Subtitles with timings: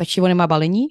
[0.00, 0.84] Pečivo nemá balení?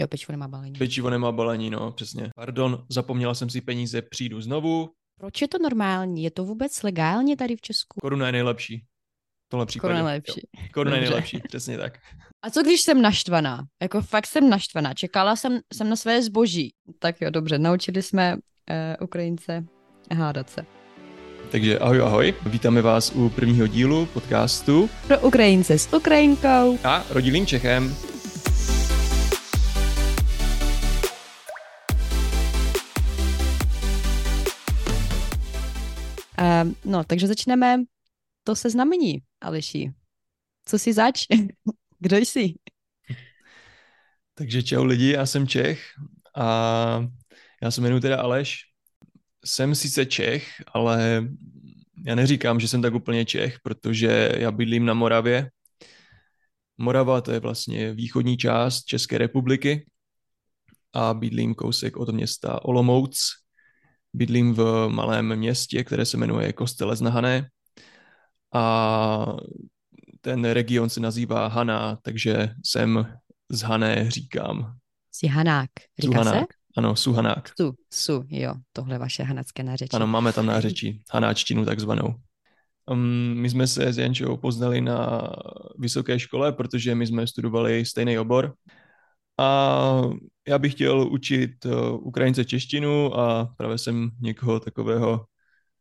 [0.00, 0.78] Jo, pečivo nemá balení.
[0.78, 2.30] Pečivo nemá balení, no, přesně.
[2.36, 4.90] Pardon, zapomněla jsem si peníze, přijdu znovu.
[5.20, 6.22] Proč je to normální?
[6.22, 8.00] Je to vůbec legálně tady v Česku?
[8.00, 8.78] Koruna je nejlepší.
[9.46, 9.94] V tomhle případě.
[9.94, 10.40] Koruna je lepší.
[10.58, 10.66] Jo.
[10.74, 11.98] Koruna je nejlepší, přesně tak.
[12.42, 13.64] A co když jsem naštvaná?
[13.82, 14.94] Jako fakt jsem naštvaná.
[14.94, 16.74] Čekala jsem, jsem na své zboží.
[16.98, 18.40] Tak jo, dobře, naučili jsme uh,
[19.04, 19.64] Ukrajince
[20.16, 20.66] hádat se.
[21.50, 22.34] Takže ahoj, ahoj.
[22.46, 26.78] Vítáme vás u prvního dílu podcastu Pro Ukrajince s Ukrajinkou.
[26.84, 28.11] a rodilým Čechem.
[36.84, 37.84] No, takže začneme
[38.44, 39.92] to se znamení, Aleši.
[40.64, 41.26] Co jsi zač?
[41.98, 42.54] Kdo jsi?
[44.34, 45.82] Takže čau lidi, já jsem Čech
[46.36, 47.06] a
[47.62, 48.58] já se jmenuji teda Aleš.
[49.44, 51.28] Jsem sice Čech, ale
[52.06, 55.50] já neříkám, že jsem tak úplně Čech, protože já bydlím na Moravě.
[56.78, 59.86] Morava to je vlastně východní část České republiky
[60.92, 63.18] a bydlím kousek od města Olomouc.
[64.14, 67.48] Bydlím v malém městě, které se jmenuje Kostelec na Hané
[68.54, 69.26] a
[70.20, 73.06] ten region se nazývá Haná, takže jsem
[73.50, 74.76] z Hané říkám.
[75.12, 75.70] Jsi Hanák.
[75.98, 76.30] Říká se?
[76.30, 76.48] Suhanák.
[76.76, 77.50] Ano, Suhanák.
[77.60, 79.90] Su, su, jo, tohle vaše hanacké nářečí.
[79.92, 82.14] Ano, máme tam nářečí, hanáčtinu takzvanou.
[82.90, 85.30] Um, my jsme se s Jančou poznali na
[85.78, 88.54] vysoké škole, protože my jsme studovali stejný obor.
[89.38, 90.02] A
[90.48, 91.72] já bych chtěl učit uh,
[92.06, 95.26] Ukrajince češtinu a právě jsem někoho takového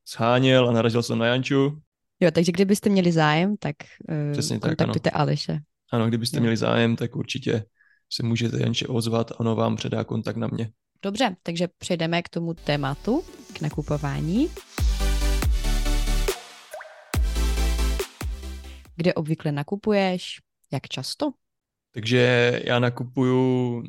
[0.08, 1.81] sháněl a narazil jsem na Janču.
[2.20, 3.76] Jo, takže kdybyste měli zájem, tak
[4.09, 5.59] uh, Přesně tak, kontaktujte Aleše.
[5.92, 6.42] Ano, kdybyste Jo.
[6.42, 7.66] měli zájem, tak určitě
[8.14, 10.72] se můžete Janče ozvat a ono vám předá kontakt na mě.
[11.04, 13.23] Dobře, takže přejdeme k tomu tématu,
[13.54, 14.48] k nakupování.
[18.95, 20.39] Kde obvykle nakupuješ?
[20.73, 21.32] Jak často?
[21.94, 23.84] Takže já nakupuju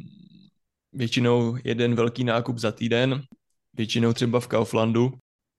[0.92, 3.22] většinou jeden velký nákup za týden,
[3.74, 5.12] většinou třeba v Kauflandu.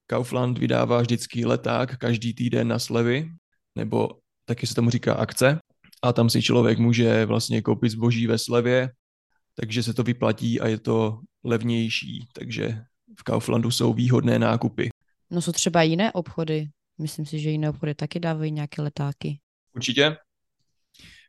[0.07, 3.31] Kaufland vydává vždycky leták každý týden na slevy,
[3.75, 4.09] nebo
[4.45, 5.59] taky se tomu říká akce.
[6.01, 8.91] A tam si člověk může vlastně koupit zboží ve slevě,
[9.55, 12.27] takže se to vyplatí a je to levnější.
[12.33, 12.81] Takže
[13.19, 14.89] v Kauflandu jsou výhodné nákupy.
[15.31, 16.67] No jsou třeba jiné obchody.
[17.01, 19.39] Myslím si, že jiné obchody taky dávají nějaké letáky.
[19.75, 20.17] Určitě.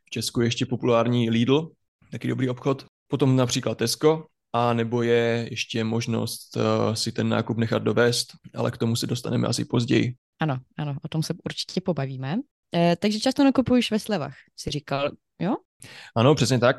[0.05, 1.71] V Česku je ještě populární Lidl,
[2.11, 2.85] taky dobrý obchod.
[3.07, 8.71] Potom například Tesco, a nebo je ještě možnost uh, si ten nákup nechat dovést, ale
[8.71, 10.15] k tomu se dostaneme asi později.
[10.41, 12.35] Ano, ano, o tom se určitě pobavíme.
[12.75, 15.11] E, takže často nakupuješ ve slevách, si říkal,
[15.41, 15.55] jo?
[16.15, 16.75] Ano, přesně tak,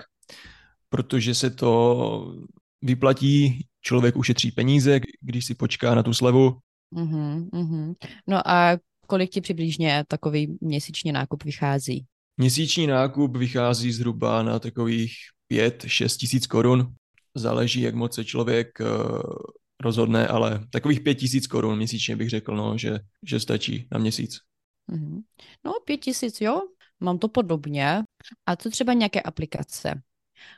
[0.88, 2.34] protože se to
[2.82, 6.58] vyplatí, člověk ušetří peníze, když si počká na tu slevu.
[6.90, 7.94] Mhm, mhm.
[8.26, 12.06] No a kolik ti přibližně takový měsíční nákup vychází?
[12.36, 15.12] Měsíční nákup vychází zhruba na takových
[15.52, 16.94] 5-6 tisíc korun.
[17.34, 18.86] Záleží, jak moc se člověk uh,
[19.82, 24.38] rozhodne, ale takových 5 tisíc korun měsíčně bych řekl, no, že, že stačí na měsíc.
[24.90, 25.20] Mhm.
[25.64, 26.62] No, pět tisíc, jo,
[27.00, 28.02] mám to podobně.
[28.46, 30.02] A co třeba nějaké aplikace?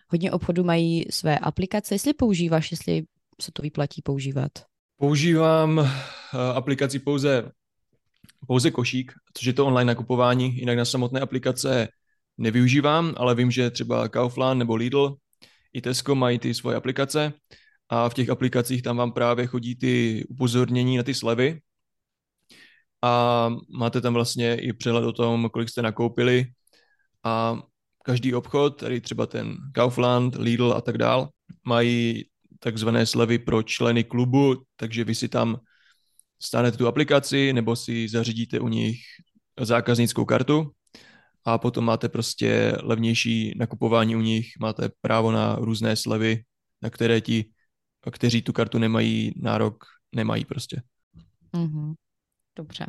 [0.09, 3.03] Hodně obchodů mají své aplikace, jestli používáš, jestli
[3.41, 4.53] se to vyplatí používat.
[4.97, 5.87] Používám uh,
[6.55, 7.53] aplikaci pouze,
[8.47, 11.89] pouze košík, což je to online nakupování, jinak na samotné aplikace
[12.39, 15.17] nevyužívám, ale vím, že třeba Kaufland nebo Lidl
[15.73, 17.33] i Tesco mají ty svoje aplikace
[17.89, 21.61] a v těch aplikacích tam vám právě chodí ty upozornění na ty slevy.
[23.03, 26.47] A máte tam vlastně i přehled o tom, kolik jste nakoupili.
[27.25, 27.63] A
[28.05, 31.29] každý obchod, tady třeba ten Kaufland, Lidl a tak dál,
[31.65, 32.25] mají
[32.59, 35.61] takzvané slevy pro členy klubu, takže vy si tam
[36.43, 39.01] stánete tu aplikaci nebo si zařídíte u nich
[39.61, 40.73] zákaznickou kartu
[41.49, 46.45] a potom máte prostě levnější nakupování u nich, máte právo na různé slevy,
[46.83, 47.51] na které ti,
[48.11, 50.83] kteří tu kartu nemají nárok, nemají prostě.
[51.53, 51.95] Mhm.
[52.57, 52.87] Dobře.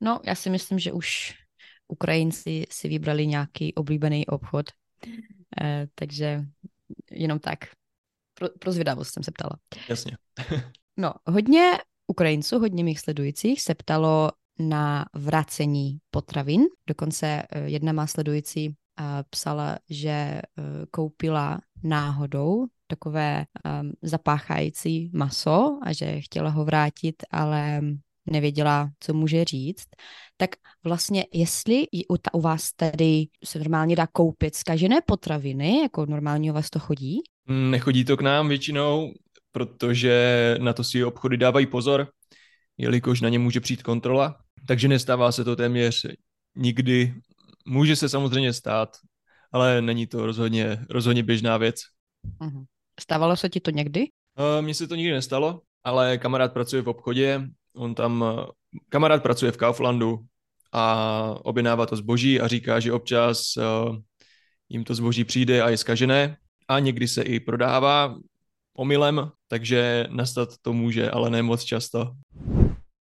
[0.00, 1.34] No, já si myslím, že už
[1.88, 4.66] Ukrajinci si vybrali nějaký oblíbený obchod,
[5.62, 6.44] eh, takže
[7.10, 7.58] jenom tak.
[8.34, 9.52] Pro, pro zvědavost jsem se ptala.
[9.88, 10.16] Jasně.
[10.96, 11.70] No, hodně
[12.06, 14.30] Ukrajinců, hodně mých sledujících se ptalo
[14.68, 16.62] na vracení potravin.
[16.86, 20.42] Dokonce eh, jedna má sledující eh, psala, že eh,
[20.90, 27.80] koupila náhodou takové um, zapáchající maso a že chtěla ho vrátit, ale
[28.26, 29.86] nevěděla, co může říct,
[30.36, 30.50] tak
[30.84, 36.54] vlastně jestli u, u vás tady se normálně dá koupit zkažené potraviny, jako normálně u
[36.54, 37.20] vás to chodí?
[37.48, 39.12] Nechodí to k nám většinou,
[39.52, 42.08] protože na to si obchody dávají pozor,
[42.78, 46.06] jelikož na ně může přijít kontrola, takže nestává se to téměř
[46.56, 47.14] nikdy.
[47.66, 48.96] Může se samozřejmě stát,
[49.52, 51.76] ale není to rozhodně, rozhodně běžná věc.
[52.40, 52.64] Uh-huh.
[53.00, 54.00] Stávalo se ti to někdy?
[54.38, 57.42] Uh, Mně se to nikdy nestalo, ale kamarád pracuje v obchodě,
[57.76, 58.24] on tam,
[58.88, 60.18] kamarád pracuje v Kauflandu
[60.72, 63.96] a objednává to zboží a říká, že občas uh,
[64.68, 66.36] jim to zboží přijde a je skažené
[66.68, 68.16] a někdy se i prodává
[68.76, 72.12] omylem, takže nastat to může, ale ne moc často.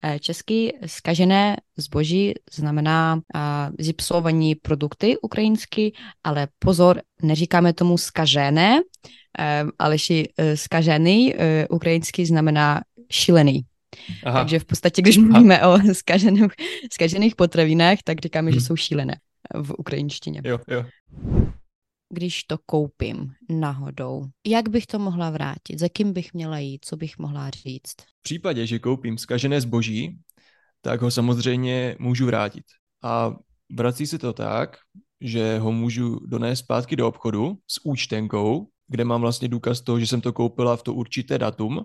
[0.06, 3.40] Eh, český skažené zboží znamená uh,
[3.78, 5.92] zipsovaní produkty ukrajinsky,
[6.24, 10.24] ale pozor, neříkáme tomu skažené, uh, ale uh,
[10.54, 11.34] skažený
[11.70, 12.80] ukrajinsky znamená
[13.10, 13.62] šilený.
[14.24, 14.38] Aha.
[14.38, 15.74] Takže v podstatě, když mluvíme Aha.
[15.74, 16.52] o skažených,
[16.92, 18.60] skažených potravinách, tak říkáme, hmm.
[18.60, 19.16] že jsou šílené
[19.54, 20.40] v ukrajinštině.
[20.44, 20.84] Jo, jo
[22.08, 26.96] když to koupím náhodou, jak bych to mohla vrátit, za kým bych měla jít, co
[26.96, 27.94] bych mohla říct?
[28.00, 30.18] V případě, že koupím zkažené zboží,
[30.80, 32.64] tak ho samozřejmě můžu vrátit.
[33.02, 33.36] A
[33.72, 34.76] vrací se to tak,
[35.20, 40.06] že ho můžu donést zpátky do obchodu s účtenkou, kde mám vlastně důkaz toho, že
[40.06, 41.84] jsem to koupila v to určité datum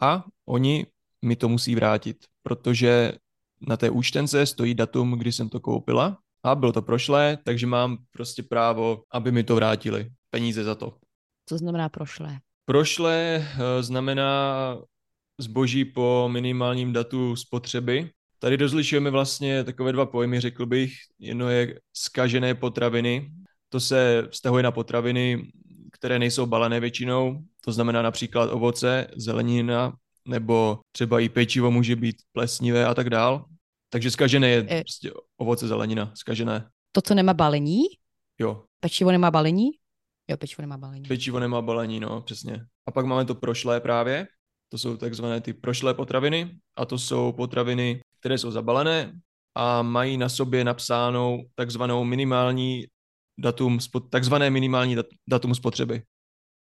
[0.00, 0.86] a oni
[1.22, 3.12] mi to musí vrátit, protože
[3.68, 7.98] na té účtence stojí datum, kdy jsem to koupila a bylo to prošlé, takže mám
[8.10, 10.10] prostě právo, aby mi to vrátili.
[10.30, 10.94] Peníze za to.
[11.48, 12.38] Co znamená prošlé?
[12.64, 14.78] Prošlé eh, znamená
[15.38, 18.10] zboží po minimálním datu spotřeby.
[18.38, 20.92] Tady rozlišujeme vlastně takové dva pojmy, řekl bych.
[21.18, 23.30] Jedno je skažené potraviny.
[23.68, 25.50] To se vztahuje na potraviny,
[25.92, 27.42] které nejsou balené většinou.
[27.64, 29.92] To znamená například ovoce, zelenina,
[30.28, 33.44] nebo třeba i pečivo může být plesnivé a tak dál.
[33.94, 36.68] Takže skažené je, je prostě ovoce, zelenina, skažené.
[36.92, 37.82] To, co nemá balení?
[38.38, 38.64] Jo.
[38.80, 39.70] Pečivo nemá balení?
[40.30, 41.08] Jo, pečivo nemá balení.
[41.08, 42.66] Pečivo nemá balení, no, přesně.
[42.88, 44.26] A pak máme to prošlé právě.
[44.68, 49.12] To jsou takzvané ty prošlé potraviny a to jsou potraviny, které jsou zabalené
[49.54, 52.86] a mají na sobě napsánou takzvanou minimální
[53.38, 53.78] datum,
[54.10, 54.96] takzvané minimální
[55.28, 56.02] datum spotřeby.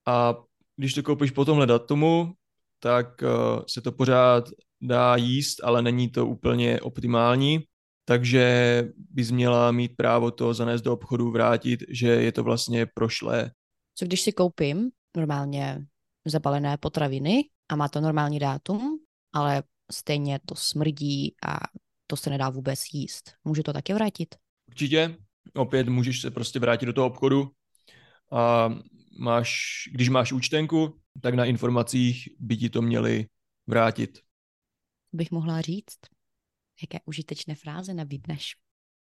[0.09, 0.35] A
[0.77, 2.33] když to koupíš po tomhle datumu,
[2.81, 4.49] tak uh, se to pořád
[4.83, 7.61] dá jíst, ale není to úplně optimální,
[8.05, 13.51] takže bys měla mít právo to zanést do obchodu, vrátit, že je to vlastně prošlé.
[13.95, 15.87] Co když si koupím normálně
[16.27, 18.99] zabalené potraviny a má to normální dátum,
[19.33, 19.63] ale
[19.93, 21.59] stejně to smrdí a
[22.07, 23.33] to se nedá vůbec jíst.
[23.45, 24.35] Můžu to také vrátit?
[24.69, 25.17] Určitě.
[25.55, 27.51] Opět můžeš se prostě vrátit do toho obchodu
[28.33, 28.75] a
[29.19, 33.27] máš, když máš účtenku, tak na informacích by ti to měli
[33.67, 34.19] vrátit
[35.13, 35.99] bych mohla říct?
[36.83, 38.57] Jaké užitečné fráze nabídneš?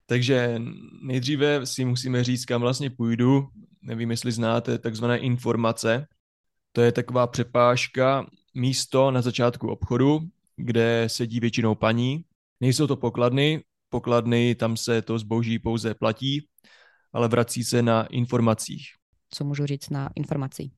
[0.06, 0.60] Takže
[1.02, 3.48] nejdříve si musíme říct, kam vlastně půjdu.
[3.82, 6.06] Nevím, jestli znáte takzvané informace.
[6.72, 10.20] To je taková přepážka, místo na začátku obchodu,
[10.56, 12.24] kde sedí většinou paní.
[12.60, 16.48] Nejsou to pokladny, pokladny, tam se to zboží pouze platí,
[17.12, 18.88] ale vrací se na informacích.
[19.30, 20.70] Co můžu říct na informaci?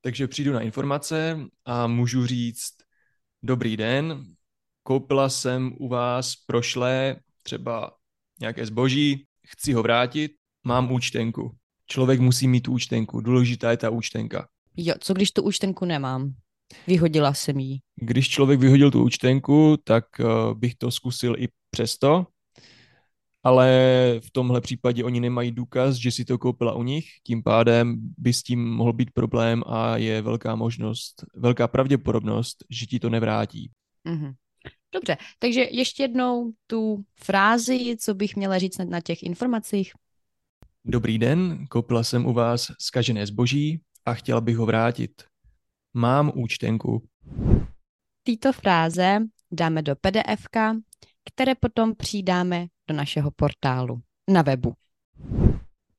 [0.00, 2.72] Takže přijdu na informace a můžu říct,
[3.42, 4.24] dobrý den,
[4.82, 7.92] koupila jsem u vás prošlé třeba
[8.40, 10.32] nějaké zboží, chci ho vrátit,
[10.64, 11.56] mám účtenku.
[11.86, 14.48] Člověk musí mít tu účtenku, důležitá je ta účtenka.
[14.76, 16.34] Jo, co když tu účtenku nemám?
[16.86, 17.78] Vyhodila jsem ji.
[17.96, 22.26] Když člověk vyhodil tu účtenku, tak uh, bych to zkusil i přesto,
[23.42, 23.66] ale
[24.20, 28.32] v tomhle případě oni nemají důkaz, že si to koupila u nich, tím pádem by
[28.32, 33.70] s tím mohl být problém a je velká možnost, velká pravděpodobnost, že ti to nevrátí.
[34.08, 34.34] Mm-hmm.
[34.94, 39.92] Dobře, takže ještě jednou tu frázi, co bych měla říct na, na těch informacích.
[40.84, 45.22] Dobrý den, koupila jsem u vás zkažené zboží a chtěla bych ho vrátit.
[45.94, 47.08] Mám účtenku.
[48.22, 49.18] Tyto fráze
[49.52, 50.46] dáme do pdf
[51.24, 54.72] které potom přidáme do našeho portálu na webu.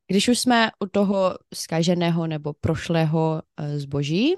[0.08, 4.36] Když už jsme u toho zkaženého nebo prošlého eh, zboží,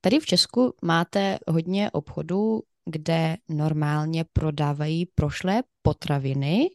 [0.00, 6.70] tady v Česku máte hodně obchodů, kde normálně prodávají prošlé potraviny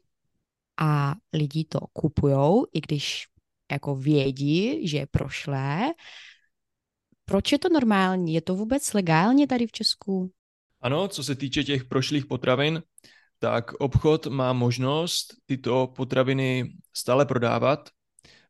[0.80, 3.26] a lidi to kupujou, i když
[3.72, 5.94] jako vědí, že je prošlé.
[7.26, 8.34] Proč je to normální?
[8.34, 10.32] Je to vůbec legálně tady v Česku?
[10.82, 12.84] Ano, co se týče těch prošlých potravin,
[13.40, 17.90] tak obchod má možnost tyto potraviny stále prodávat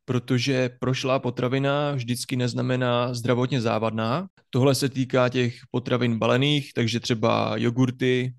[0.06, 4.28] protože prošlá potravina vždycky neznamená zdravotně závadná.
[4.50, 8.34] Tohle se týká těch potravin balených, takže třeba jogurty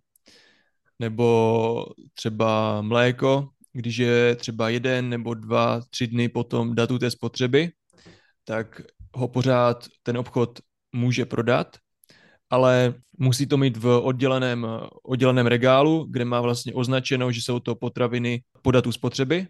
[0.99, 7.71] nebo třeba mléko, když je třeba jeden nebo dva, tři dny potom datu té spotřeby,
[8.45, 8.83] tak
[9.15, 10.61] ho pořád ten obchod
[10.93, 11.77] může prodat,
[12.51, 14.67] ale musí to mít v odděleném,
[15.03, 19.47] odděleném regálu, kde má vlastně označeno, že jsou to potraviny po datu spotřeby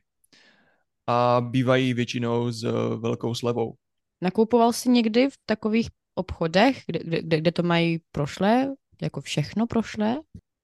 [1.07, 2.63] a bývají většinou s
[2.97, 3.75] velkou slevou.
[4.21, 10.17] Nakupoval jsi někdy v takových obchodech, kde, kde, kde to mají prošlé, jako všechno prošlé?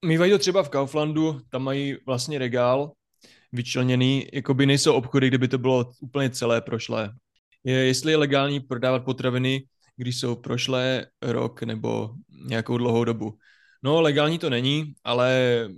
[0.05, 2.91] Mývají to třeba v Kauflandu, tam mají vlastně regál
[3.51, 7.13] vyčleněný, jako by nejsou obchody, kde by to bylo úplně celé prošlé.
[7.63, 9.63] Je, jestli je legální prodávat potraviny,
[9.95, 12.09] když jsou prošlé rok nebo
[12.45, 13.37] nějakou dlouhou dobu.
[13.83, 15.69] No, legální to není, ale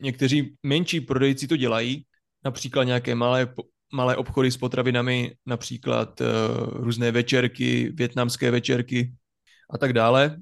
[0.00, 2.04] někteří menší prodejci to dělají,
[2.44, 3.54] například nějaké malé,
[3.92, 6.26] malé obchody s potravinami, například uh,
[6.72, 9.12] různé večerky, větnamské večerky
[9.70, 10.36] a tak dále,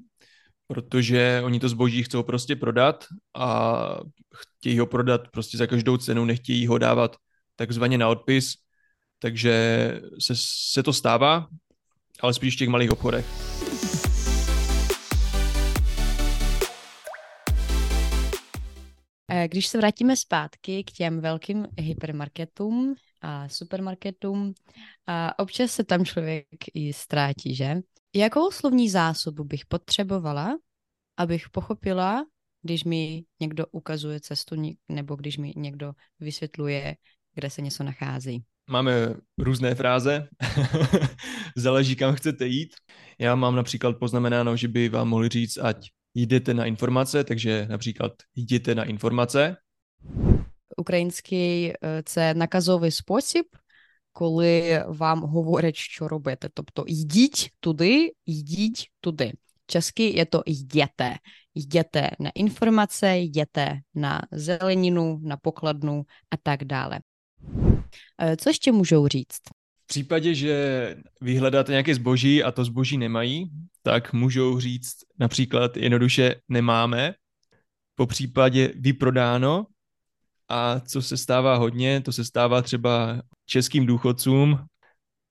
[0.67, 3.05] protože oni to zboží chcou prostě prodat
[3.37, 3.99] a
[4.35, 7.15] chtějí ho prodat prostě za každou cenu, nechtějí ho dávat
[7.55, 8.53] takzvaně na odpis,
[9.19, 10.33] takže se,
[10.71, 11.47] se to stává,
[12.19, 13.25] ale spíš v těch malých obchodech.
[19.47, 24.53] Když se vrátíme zpátky k těm velkým hypermarketům a supermarketům,
[25.07, 27.75] a občas se tam člověk i ztrátí, že?
[28.15, 30.57] Jakou slovní zásobu bych potřebovala,
[31.17, 32.25] abych pochopila,
[32.61, 36.95] když mi někdo ukazuje cestu nebo když mi někdo vysvětluje,
[37.35, 38.43] kde se něco nachází?
[38.69, 40.27] Máme různé fráze,
[41.55, 42.69] záleží kam chcete jít.
[43.19, 48.11] Já mám například poznamenáno, že by vám mohli říct, ať jdete na informace, takže například
[48.35, 49.55] jděte na informace
[50.78, 53.46] Український це наказовий спосіб,
[54.12, 56.48] коли вам говорять, що робити.
[56.54, 59.32] Тобто йдіть туди, йдіть туди.
[59.66, 61.16] Česky je to jděte.
[61.54, 67.00] Jděte na informace, jděte na zeleninu, na pokladnu a tak dále.
[68.36, 69.40] Co ještě můžou říct?
[69.84, 73.50] V případě, že vyhledáte nějaké zboží a to zboží nemají,
[73.82, 77.14] tak můžou říct například jednoduše nemáme,
[77.94, 79.66] po případě vyprodáno
[80.49, 84.59] a co se stává hodně, to se stává třeba českým důchodcům,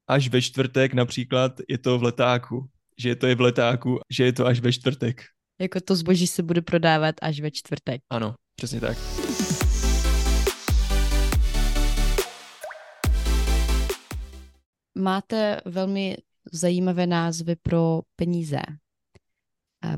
[0.07, 2.67] až ve čtvrtek například je to v letáku,
[2.99, 5.23] že to je v letáku, že je to až ve čtvrtek.
[5.61, 8.01] Jako to zboží se bude prodávat až ve čtvrtek.
[8.11, 8.99] Ano, přesně tak.
[14.99, 16.17] Máte velmi
[16.53, 18.61] zajímavé názvy pro peníze,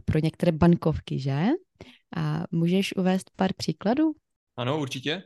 [0.04, 1.46] pro některé bankovky, že?
[2.16, 4.12] A můžeš uvést pár příkladů?
[4.60, 5.22] Ano, určitě.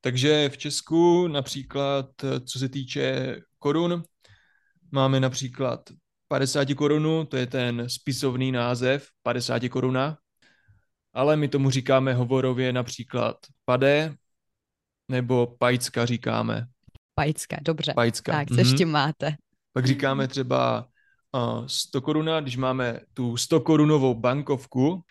[0.00, 2.06] Takže v Česku například,
[2.44, 4.02] co se týče korun,
[4.92, 5.80] máme například
[6.28, 10.18] 50 korunu, to je ten spisovný název 50 koruna,
[11.12, 14.14] ale my tomu říkáme hovorově například pade
[15.08, 16.66] nebo pajcka říkáme.
[17.14, 17.92] Pajcka, dobře.
[17.94, 18.32] Pajcka.
[18.32, 18.58] Tak, co mm-hmm.
[18.58, 19.34] ještě máte?
[19.72, 20.88] Pak říkáme třeba
[21.32, 25.02] uh, 100 koruna, když máme tu 100 korunovou bankovku,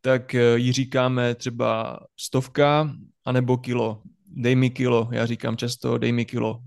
[0.00, 2.90] tak uh, ji říkáme třeba stovka
[3.24, 4.02] anebo kilo.
[4.26, 6.62] Dej mi kilo, já říkám často dej mi kilo,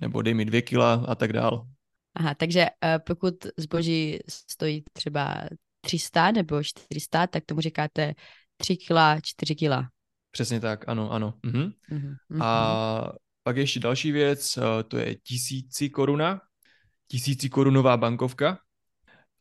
[0.00, 1.66] nebo dej mi dvě kila a tak dál.
[2.14, 5.44] Aha, takže uh, pokud zboží stojí třeba
[5.80, 8.14] 300 nebo 400, tak tomu říkáte
[8.56, 9.88] 3 kila, 4 kila.
[10.30, 11.34] Přesně tak, ano, ano.
[11.46, 11.72] Mhm.
[11.90, 13.12] Mhm, a
[13.42, 16.40] pak ještě další věc, uh, to je tisíci koruna,
[17.10, 18.58] tisíci korunová bankovka.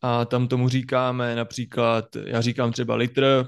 [0.02, 3.46] A tam tomu říkáme například, já říkám třeba litr,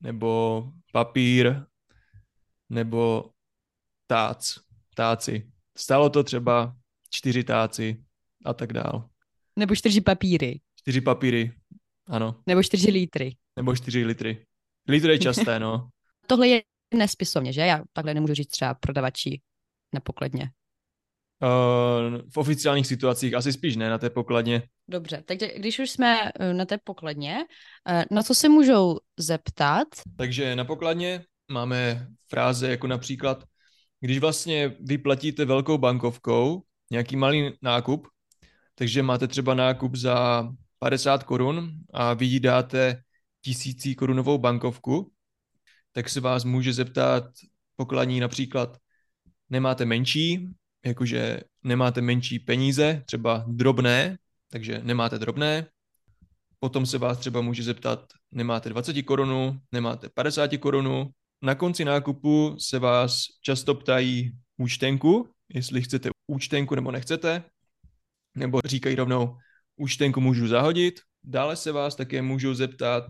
[0.00, 1.62] nebo papír,
[2.70, 3.30] nebo
[4.06, 4.38] tác,
[4.94, 5.50] táci.
[5.78, 6.76] Stalo to třeba
[7.10, 8.04] čtyři táci
[8.44, 9.08] a tak dál.
[9.56, 10.60] Nebo čtyři papíry.
[10.76, 11.52] Čtyři papíry,
[12.06, 12.42] ano.
[12.46, 13.36] Nebo čtyři litry.
[13.56, 14.46] Nebo čtyři litry.
[14.88, 15.88] Litry je časté, no.
[16.26, 16.62] Tohle je
[16.94, 17.60] nespisovně, že?
[17.60, 19.40] Já takhle nemůžu říct třeba prodavači
[19.94, 20.50] na pokladně.
[21.42, 24.62] Uh, v oficiálních situacích asi spíš ne na té pokladně.
[24.88, 27.44] Dobře, takže když už jsme eh, na té pokladně,
[27.88, 29.88] eh, na co se můžou zeptat?
[30.16, 33.44] Takže na pokladně máme fráze jako například,
[34.00, 38.08] když vlastně vyplatíte velkou bankovkou nějaký malý nákup,
[38.74, 40.48] takže máte třeba nákup za
[40.78, 43.02] 50 korun a vy dáte
[43.42, 45.12] tisící korunovou bankovku,
[45.92, 47.24] tak se vás může zeptat
[47.76, 48.78] pokladní například,
[49.50, 50.48] nemáte menší,
[50.86, 54.18] jakože nemáte menší peníze, třeba drobné,
[54.50, 55.66] takže nemáte drobné.
[56.58, 61.10] Potom se vás třeba může zeptat, nemáte 20 korunu, nemáte 50 korunu.
[61.42, 67.42] Na konci nákupu se vás často ptají účtenku, jestli chcete účtenku nebo nechcete,
[68.36, 69.36] nebo říkají rovnou,
[69.76, 71.00] účtenku můžu zahodit.
[71.24, 73.04] Dále se vás také můžou zeptat,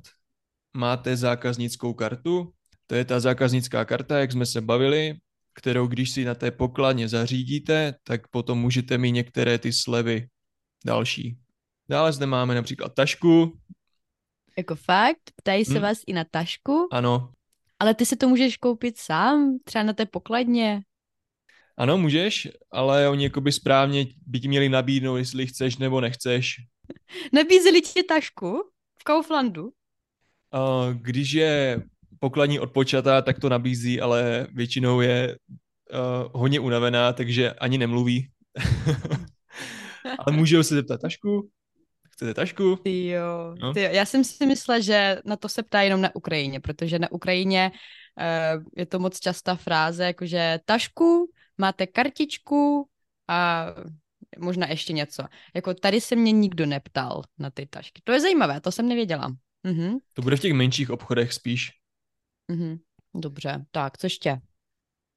[0.77, 2.53] máte zákaznickou kartu,
[2.87, 5.15] to je ta zákaznická karta, jak jsme se bavili,
[5.55, 10.29] kterou když si na té pokladně zařídíte, tak potom můžete mít některé ty slevy
[10.87, 11.39] další.
[11.89, 13.59] Dále zde máme například tašku.
[14.59, 15.31] Jako fakt?
[15.37, 15.83] Ptají se hmm.
[15.83, 16.89] vás i na tašku?
[16.93, 17.33] Ano.
[17.79, 20.83] Ale ty si to můžeš koupit sám, třeba na té pokladně?
[21.77, 26.57] Ano, můžeš, ale oni jakoby správně by ti měli nabídnout, jestli chceš nebo nechceš.
[27.33, 28.63] Nabízeli ti tašku
[29.01, 29.65] v Kauflandu?
[29.65, 29.71] Uh,
[30.93, 31.83] když je
[32.21, 35.39] pokladní odpočatá, tak to nabízí, ale většinou je
[35.93, 38.31] uh, hodně unavená, takže ani nemluví.
[40.19, 41.51] ale můžou se zeptat tašku?
[42.17, 42.77] Chcete tašku?
[42.77, 43.73] Ty jo, no?
[43.75, 43.89] ty jo.
[43.93, 47.71] Já jsem si myslela, že na to se ptá jenom na Ukrajině, protože na Ukrajině
[47.73, 52.89] uh, je to moc častá fráze, jakože tašku, máte kartičku
[53.29, 53.67] a
[54.39, 55.25] možná ještě něco.
[55.55, 58.03] Jako tady se mě nikdo neptal na ty tašky.
[58.05, 59.37] To je zajímavé, to jsem nevěděla.
[59.63, 59.99] Mhm.
[60.13, 61.73] To bude v těch menších obchodech spíš.
[62.49, 62.79] Mhm.
[63.15, 64.41] Dobře, tak co ještě?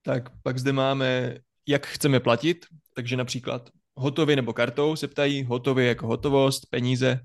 [0.02, 1.38] Tak pak zde máme,
[1.68, 7.20] jak chceme platit, takže například hotově nebo kartou se ptají, hotově jako hotovost, peníze.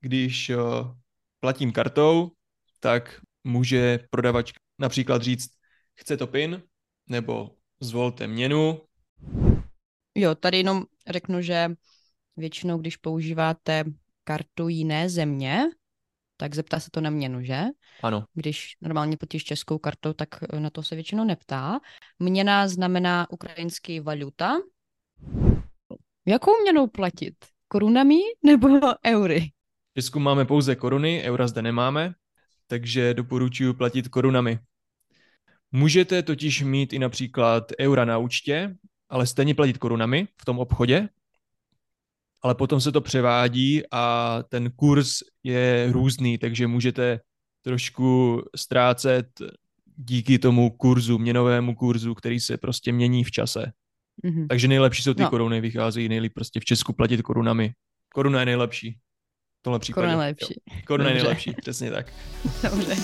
[0.00, 0.94] Když uh,
[1.40, 2.30] platím kartou,
[2.80, 5.50] tak může prodavač například říct,
[5.94, 6.62] chce to PIN,
[7.08, 8.80] nebo zvolte měnu.
[10.14, 11.70] Jo, tady jenom řeknu, že
[12.36, 13.84] většinou, když používáte
[14.24, 15.70] kartu jiné země,
[16.36, 17.62] tak zeptá se to na měnu, že?
[18.02, 18.24] Ano.
[18.34, 20.28] Když normálně platíš českou kartou, tak
[20.58, 21.80] na to se většinou neptá.
[22.18, 24.52] Měna znamená ukrajinský valuta.
[26.26, 27.34] Jakou měnou platit?
[27.68, 28.68] Korunami nebo
[29.06, 29.40] eury?
[29.90, 32.14] V Česku máme pouze koruny, eura zde nemáme,
[32.66, 34.58] takže doporučuji platit korunami.
[35.72, 38.76] Můžete totiž mít i například eura na účtě,
[39.08, 41.08] ale stejně platit korunami v tom obchodě,
[42.42, 47.20] ale potom se to převádí a ten kurz je různý, takže můžete
[47.62, 49.26] trošku ztrácet
[49.96, 53.72] díky tomu kurzu, měnovému kurzu, který se prostě mění v čase.
[54.24, 54.46] Mm-hmm.
[54.48, 55.30] Takže nejlepší jsou ty no.
[55.30, 57.72] koruny, vycházejí nejlíp prostě v Česku platit korunami.
[58.14, 58.98] Koruna je nejlepší.
[59.60, 60.06] V tomhle případě.
[60.06, 60.54] Koruna je nejlepší.
[60.86, 62.12] Koruna je nejlepší, přesně tak.
[62.62, 62.96] Dobře.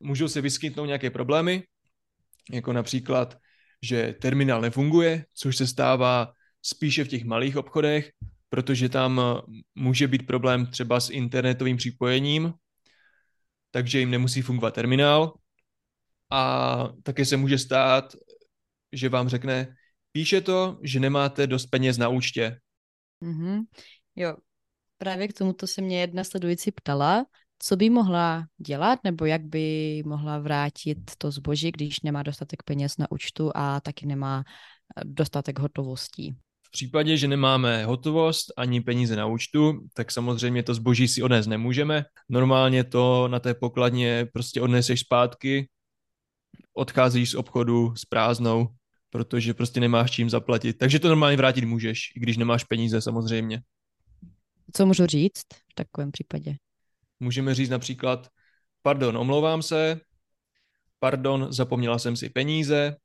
[0.00, 1.62] Můžou se vyskytnout nějaké problémy,
[2.52, 3.38] jako například,
[3.82, 6.32] že terminál nefunguje, což se stává
[6.62, 8.10] spíše v těch malých obchodech,
[8.50, 9.22] protože tam
[9.74, 12.52] může být problém třeba s internetovým připojením,
[13.70, 15.32] takže jim nemusí fungovat terminál.
[16.30, 18.16] A také se může stát,
[18.92, 19.74] že vám řekne,
[20.12, 22.58] píše to, že nemáte dost peněz na účtě.
[23.24, 23.62] Mm-hmm.
[24.16, 24.36] Jo,
[24.98, 27.24] právě k tomuto se mě jedna sledující ptala,
[27.58, 32.98] co by mohla dělat, nebo jak by mohla vrátit to zboží, když nemá dostatek peněz
[32.98, 36.36] na účtu a taky nemá eh, dostatek hotovostí.
[36.62, 41.46] V případě, že nemáme hotovost ani peníze na účtu, tak samozřejmě to zboží si odnést
[41.46, 42.04] nemůžeme.
[42.28, 45.68] Normálně to na té pokladně prostě odneseš zpátky,
[46.78, 48.68] odcházíš z obchodu s prázdnou,
[49.10, 50.78] protože prostě nemáš čím zaplatit.
[50.78, 53.62] Takže to normálně vrátit můžeš, i když nemáš peníze samozřejmě.
[54.72, 56.56] Co můžu říct v takovém případě?
[57.20, 58.28] Můžeme říct například,
[58.82, 60.00] pardon, omlouvám se,
[60.98, 62.96] pardon, zapomněla jsem si peníze,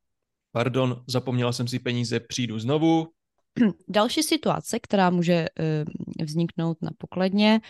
[0.52, 3.08] pardon, zapomněla jsem si peníze, přijdu znovu.
[3.88, 7.62] Další situace, která může uh, vzniknout na pokladně,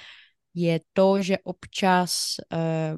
[0.53, 2.97] je to, že občas uh,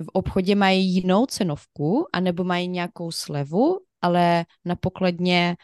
[0.00, 5.56] v obchodě mají jinou cenovku, anebo mají nějakou slevu, ale na pokladně,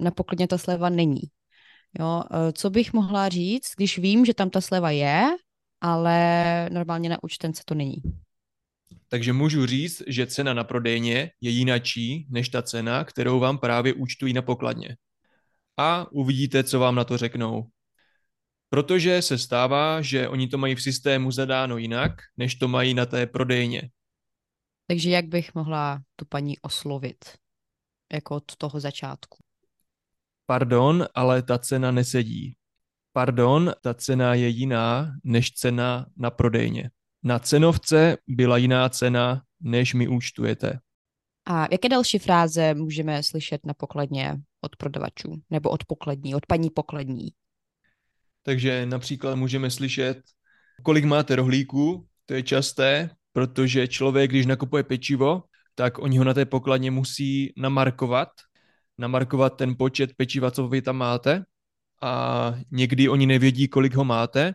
[0.00, 1.20] na pokladně ta sleva není.
[1.98, 5.26] Jo, co bych mohla říct, když vím, že tam ta sleva je,
[5.80, 7.96] ale normálně na účtence to není.
[9.08, 13.94] Takže můžu říct, že cena na prodejně je jinačí než ta cena, kterou vám právě
[13.94, 14.96] účtují na pokladně.
[15.76, 17.66] A uvidíte, co vám na to řeknou.
[18.68, 23.06] Protože se stává, že oni to mají v systému zadáno jinak, než to mají na
[23.06, 23.90] té prodejně.
[24.88, 27.24] Takže jak bych mohla tu paní oslovit?
[28.12, 29.38] Jako od toho začátku.
[30.46, 32.56] Pardon, ale ta cena nesedí
[33.16, 36.90] pardon, ta cena je jiná než cena na prodejně.
[37.22, 40.78] Na cenovce byla jiná cena, než mi účtujete.
[41.46, 46.70] A jaké další fráze můžeme slyšet na pokladně od prodavačů nebo od pokladní, od paní
[46.70, 47.28] pokladní?
[48.46, 50.22] Takže například můžeme slyšet,
[50.82, 55.42] kolik máte rohlíků, to je časté, protože člověk, když nakupuje pečivo,
[55.74, 58.28] tak oni ho na té pokladně musí namarkovat,
[58.98, 61.44] namarkovat ten počet pečiva, co vy tam máte
[62.02, 64.54] a někdy oni nevědí, kolik ho máte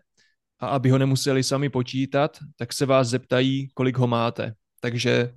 [0.60, 4.54] a aby ho nemuseli sami počítat, tak se vás zeptají, kolik ho máte.
[4.80, 5.36] Takže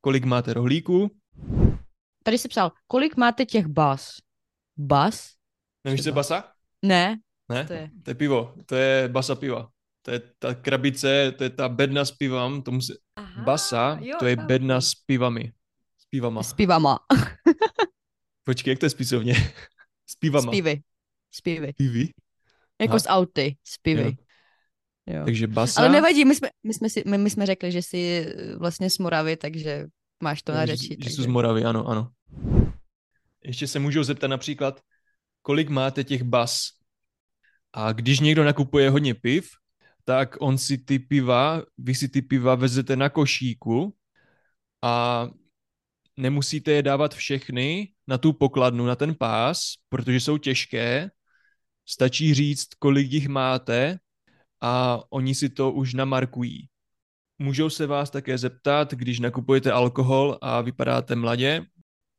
[0.00, 1.10] kolik máte rohlíků?
[2.24, 4.16] Tady se psal, kolik máte těch bas?
[4.76, 5.30] Bas?
[5.84, 6.52] Nevíš, co je basa?
[6.82, 7.20] Ne.
[7.50, 7.66] Ne?
[7.66, 7.90] To je?
[8.02, 8.54] to je pivo.
[8.66, 9.68] To je basa piva.
[10.02, 12.62] To je ta krabice, to je ta bedna s pivem.
[12.62, 12.94] Tomu se...
[13.16, 14.46] Aha, basa, jo, to je tam.
[14.46, 15.52] bedna s pivami.
[15.98, 16.42] S pivama.
[16.42, 16.98] S pivama.
[18.44, 19.34] Počkej, jak to je spisovně?
[20.06, 20.52] S pivama.
[20.52, 20.82] S pivy.
[21.30, 21.72] Zpívy.
[21.72, 22.08] Pivy?
[22.80, 22.98] Jako Aha.
[22.98, 24.16] z auty, zpívy.
[25.06, 25.24] Jo.
[25.24, 25.80] Takže basa.
[25.80, 28.90] Ale nevadí, my jsme, my jsme, si, my, my jsme řekli, že jsi eh, vlastně
[28.90, 29.86] z Moravy, takže
[30.22, 30.96] máš to na řeči.
[31.00, 32.10] Že, že jsou z Moravy, ano, ano.
[33.44, 34.80] Ještě se můžou zeptat například,
[35.42, 36.79] kolik máte těch bas.
[37.72, 39.50] A když někdo nakupuje hodně piv,
[40.04, 43.94] tak on si ty piva, vy si ty piva vezete na košíku
[44.82, 45.26] a
[46.16, 51.10] nemusíte je dávat všechny na tu pokladnu, na ten pás, protože jsou těžké.
[51.88, 53.98] Stačí říct, kolik jich máte
[54.60, 56.68] a oni si to už namarkují.
[57.38, 61.66] Můžou se vás také zeptat, když nakupujete alkohol a vypadáte mladě,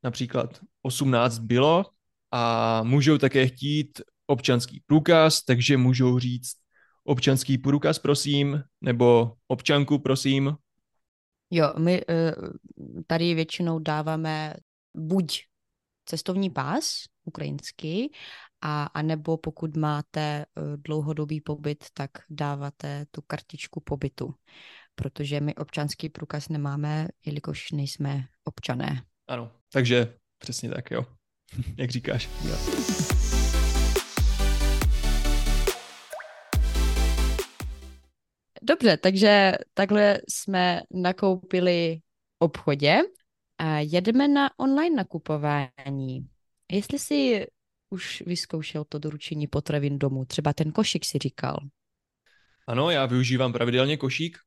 [0.04, 1.86] například 18 bylo,
[2.32, 4.02] a můžou také chtít
[4.32, 6.54] občanský průkaz, takže můžou říct
[7.04, 10.56] občanský průkaz, prosím, nebo občanku, prosím.
[11.52, 12.34] Jo, my eh,
[13.08, 14.54] tady většinou dáváme
[14.98, 15.42] buď
[16.06, 18.12] cestovní pás ukrajinský,
[18.62, 24.34] a, a nebo pokud máte eh, dlouhodobý pobyt, tak dáváte tu kartičku pobytu,
[24.96, 29.04] protože my občanský průkaz nemáme, jelikož nejsme občané.
[29.28, 31.06] Ano, takže přesně tak, jo.
[31.78, 32.30] Jak říkáš.
[32.46, 33.21] Jo.
[38.62, 42.00] Dobře, takže takhle jsme nakoupili
[42.40, 42.98] obchodě
[43.58, 46.28] a jedeme na online nakupování.
[46.72, 47.48] Jestli si
[47.90, 51.60] už vyzkoušel to doručení potravin domů, třeba ten košík si říkal.
[52.68, 54.38] Ano, já využívám pravidelně košík.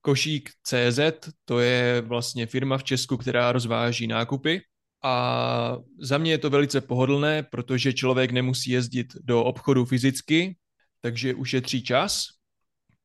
[0.00, 1.00] Košík CZ,
[1.44, 4.60] to je vlastně firma v Česku, která rozváží nákupy.
[5.02, 10.56] A za mě je to velice pohodlné, protože člověk nemusí jezdit do obchodu fyzicky,
[11.00, 12.39] takže ušetří čas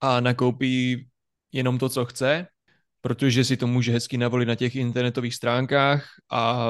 [0.01, 1.07] a nakoupí
[1.51, 2.47] jenom to, co chce,
[3.01, 6.69] protože si to může hezky navolit na těch internetových stránkách a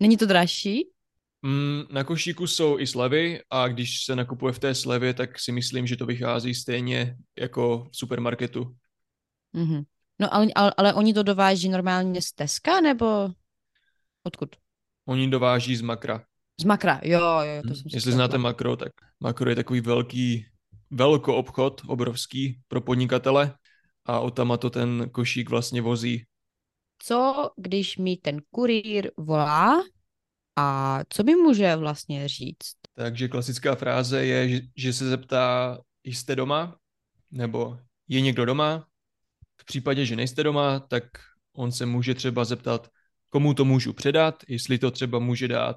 [0.00, 0.88] Není to dražší?
[1.42, 5.52] Mm, na košíku jsou i slevy a když se nakupuje v té slevě, tak si
[5.52, 8.76] myslím, že to vychází stejně jako v supermarketu.
[9.52, 9.82] Mhm.
[10.20, 13.28] No ale, ale, ale oni to dováží normálně z Teska nebo
[14.22, 14.56] odkud?
[15.06, 16.24] Oni dováží z Makra.
[16.60, 20.46] Z Makra, jo, jo, to Hm, jsem Jestli znáte Makro, tak Makro je takový velký,
[20.94, 23.54] velko obchod, obrovský pro podnikatele
[24.04, 26.26] a o tam to ten košík vlastně vozí.
[26.98, 29.82] Co, když mi ten kurýr volá
[30.56, 32.74] a co mi může vlastně říct?
[32.94, 36.76] Takže klasická fráze je, že, že se zeptá, jste doma?
[37.30, 37.78] Nebo
[38.08, 38.86] je někdo doma?
[39.60, 41.04] V případě, že nejste doma, tak
[41.52, 42.88] on se může třeba zeptat,
[43.30, 45.76] komu to můžu předat, jestli to třeba může dát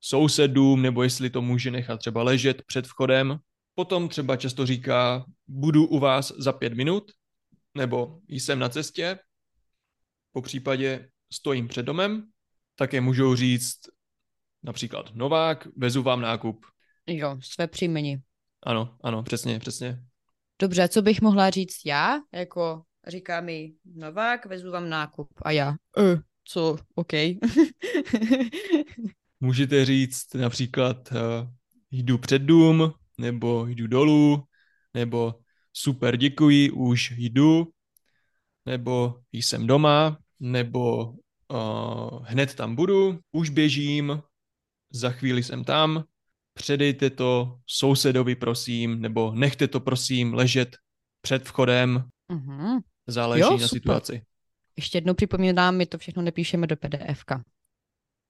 [0.00, 3.38] sousedům, nebo jestli to může nechat třeba ležet před vchodem.
[3.74, 7.12] Potom třeba často říká, budu u vás za pět minut,
[7.74, 9.18] nebo jsem na cestě,
[10.32, 12.26] po případě stojím před domem,
[12.74, 13.78] také můžou říct
[14.62, 16.66] například Novák, vezu vám nákup.
[17.06, 18.16] Jo, své příjmení.
[18.62, 20.04] Ano, ano, přesně, přesně.
[20.60, 22.18] Dobře, co bych mohla říct já?
[22.32, 25.28] Jako říká mi Novák, vezu vám nákup.
[25.42, 27.12] A já, uh, co, OK.
[29.40, 31.18] Můžete říct například uh,
[31.90, 34.42] jdu před dům, nebo jdu dolů,
[34.94, 35.34] nebo
[35.72, 37.72] super, děkuji, už jdu,
[38.66, 44.22] nebo jsem doma, nebo uh, hned tam budu, už běžím,
[44.92, 46.04] za chvíli jsem tam,
[46.54, 50.76] předejte to sousedovi, prosím, nebo nechte to, prosím, ležet
[51.20, 52.80] před vchodem, uh-huh.
[53.06, 53.68] záleží Jo, na super.
[53.68, 54.22] situaci.
[54.76, 57.42] Ještě jednou připomínám, my to všechno nepíšeme do PDF-ka.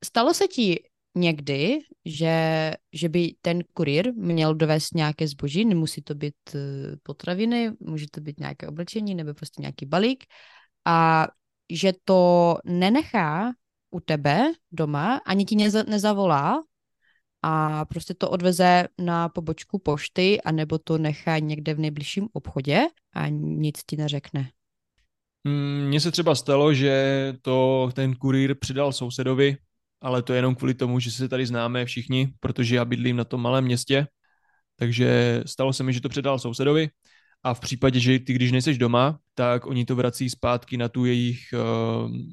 [0.04, 6.14] Stalo se ti někdy, že, že by ten kurýr měl dovést nějaké zboží, nemusí to
[6.14, 6.58] být eh,
[7.02, 10.24] potraviny, může to být nějaké oblečení nebo prostě nějaký balík
[10.84, 11.28] a
[11.72, 13.52] že to nenechá
[13.90, 16.62] u tebe doma, ani ti neza, nezavolá
[17.42, 22.80] a prostě to odveze na pobočku pošty a nebo to nechá někde v nejbližším obchodě
[23.12, 24.50] a nic ti neřekne.
[25.44, 29.56] Mm, Mně se třeba stalo, že to ten kurýr přidal sousedovi,
[30.00, 33.24] ale to je jenom kvůli tomu, že se tady známe všichni, protože já bydlím na
[33.24, 34.06] tom malém městě,
[34.76, 36.88] takže stalo se mi, že to předal sousedovi
[37.42, 41.04] a v případě, že ty když nejseš doma, tak oni to vrací zpátky na tu
[41.04, 41.58] jejich, eh,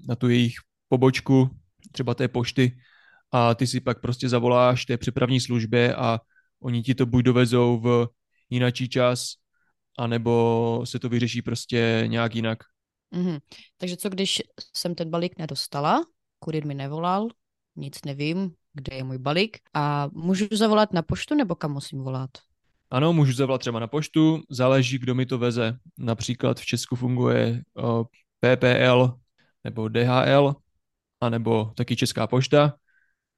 [0.07, 0.55] na tu jejich
[0.89, 1.49] pobočku,
[1.91, 2.77] třeba té pošty
[3.31, 6.19] a ty si pak prostě zavoláš té přepravní službě a
[6.61, 8.07] oni ti to buď dovezou v
[8.49, 9.33] jinačí čas,
[9.97, 12.57] anebo se to vyřeší prostě nějak jinak.
[13.11, 13.37] Mhm.
[13.77, 14.41] Takže co když
[14.75, 16.05] jsem ten balík nedostala,
[16.39, 17.27] kurýr mi nevolal,
[17.77, 22.29] nic nevím, kde je můj balík a můžu zavolat na poštu nebo kam musím volat?
[22.91, 25.79] Ano, můžu zavolat třeba na poštu, záleží, kdo mi to veze.
[25.97, 28.03] Například v Česku funguje uh,
[28.39, 29.19] PPL
[29.63, 30.55] nebo DHL,
[31.21, 32.73] anebo taky Česká pošta.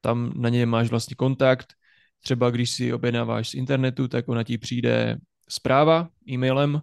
[0.00, 1.74] Tam na ně máš vlastně kontakt.
[2.22, 6.82] Třeba když si objednáváš z internetu, tak ona ti přijde zpráva e-mailem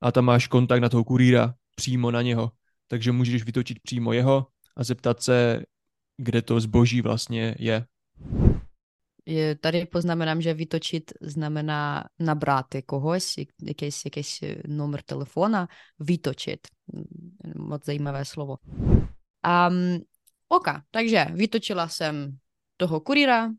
[0.00, 2.52] a tam máš kontakt na toho kurýra přímo na něho.
[2.88, 5.64] Takže můžeš vytočit přímo jeho a zeptat se,
[6.16, 7.86] kde to zboží vlastně je.
[9.26, 13.34] je tady poznamenám, že vytočit znamená nabrat kohoś,
[14.04, 15.68] jakýsi, numer telefona,
[16.00, 16.60] vytočit.
[17.56, 18.56] Moc zajímavé slovo.
[18.66, 20.00] Um,
[20.48, 22.38] oka, takže vytočila jsem
[22.76, 23.50] toho kurýra,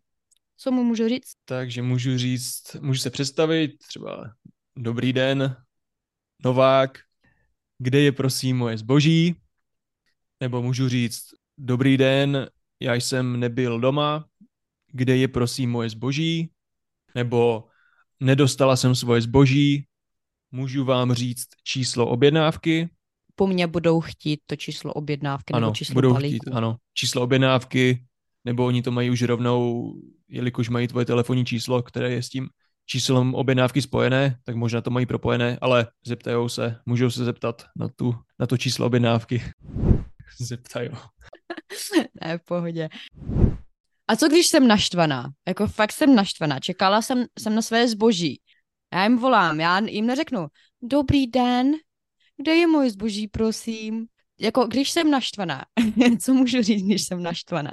[0.58, 1.34] co mu můžu říct?
[1.46, 4.34] Takže můžu říct, můžu se představit, třeba
[4.76, 5.56] dobrý den,
[6.44, 7.00] Novák,
[7.78, 9.36] kde je prosím moje zboží?
[10.40, 12.48] Nebo můžu říct, dobrý den,
[12.80, 14.26] já jsem nebyl doma,
[14.92, 16.50] kde je prosím moje zboží?
[17.16, 17.64] Nebo
[18.20, 19.86] nedostala jsem svoje zboží,
[20.52, 22.90] můžu vám říct číslo objednávky?
[23.36, 26.46] Po mně budou chtít to číslo objednávky ano, nebo číslo budou balíku.
[26.46, 28.06] chtít, ano, číslo objednávky,
[28.46, 29.94] nebo oni to mají už rovnou,
[30.30, 32.50] jelikož mají tvoje telefonní číslo, které je s tím
[32.86, 37.88] číslem objednávky spojené, tak možná to mají propojené, ale zeptajou se, můžou se zeptat na,
[37.96, 39.42] tu, na to číslo objednávky.
[40.40, 40.96] Zeptajou.
[42.22, 42.90] ne, v pohodě.
[44.08, 45.30] A co když jsem naštvaná?
[45.48, 46.60] Jako fakt jsem naštvaná.
[46.60, 48.42] Čekala jsem, jsem na své zboží.
[48.94, 50.48] Já jim volám, já jim neřeknu,
[50.82, 51.72] dobrý den,
[52.38, 54.08] kde je moje zboží, prosím?
[54.40, 55.66] Jako když jsem naštvaná,
[56.22, 57.72] co můžu říct, když jsem naštvaná?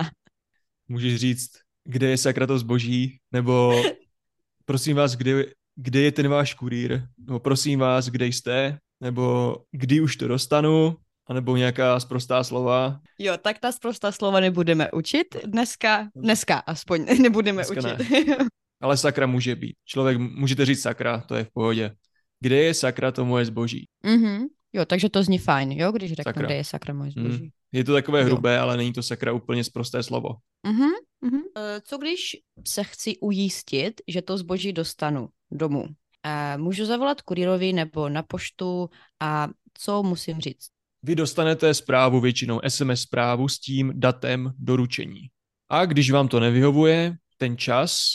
[0.89, 1.51] Můžeš říct,
[1.85, 3.83] kde je sakra to zboží, nebo
[4.65, 10.01] prosím vás, kde, kde je ten váš kurýr, nebo prosím vás, kde jste, nebo kdy
[10.01, 13.01] už to dostanu, anebo nějaká sprostá slova.
[13.19, 18.11] Jo, tak ta sprostá slova nebudeme učit dneska, dneska aspoň nebudeme dneska učit.
[18.29, 18.37] Ne.
[18.81, 19.77] Ale sakra může být.
[19.85, 21.95] Člověk, můžete říct sakra, to je v pohodě.
[22.41, 23.89] Kde je sakra to moje zboží?
[24.05, 24.47] Mm-hmm.
[24.73, 26.47] Jo, takže to zní fajn, jo, když řeknu, sakra.
[26.47, 27.43] kde je sakra moje zboží.
[27.43, 27.49] Mm.
[27.73, 28.27] Je to takové jo.
[28.27, 30.29] hrubé, ale není to sakra úplně sprosté slovo.
[30.67, 30.91] Mm-hmm.
[31.25, 31.43] Mm-hmm.
[31.83, 32.37] Co když
[32.69, 35.87] se chci ujistit, že to zboží dostanu domů?
[36.57, 40.69] Můžu zavolat kurýrovi nebo na poštu a co musím říct?
[41.05, 45.21] Vy dostanete zprávu většinou SMS zprávu s tím datem doručení.
[45.69, 48.15] A když vám to nevyhovuje, ten čas,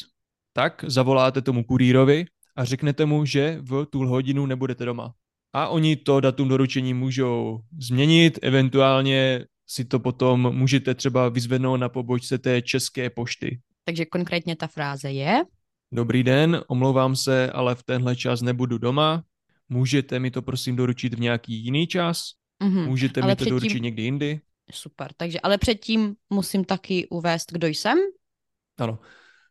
[0.54, 5.13] tak zavoláte tomu kurýrovi a řeknete mu, že v tu hodinu nebudete doma.
[5.54, 11.89] A oni to datum doručení můžou změnit, eventuálně si to potom můžete třeba vyzvednout na
[11.89, 13.60] pobočce té české pošty.
[13.86, 15.43] Takže konkrétně ta fráze je?
[15.91, 19.23] Dobrý den, omlouvám se, ale v tenhle čas nebudu doma.
[19.69, 22.37] Můžete mi to prosím doručit v nějaký jiný čas?
[22.63, 22.88] Mm-hmm.
[22.88, 23.60] Můžete ale mi to předtím...
[23.60, 24.41] doručit někdy jindy?
[24.72, 27.98] Super, takže ale předtím musím taky uvést, kdo jsem?
[28.78, 29.00] Ano.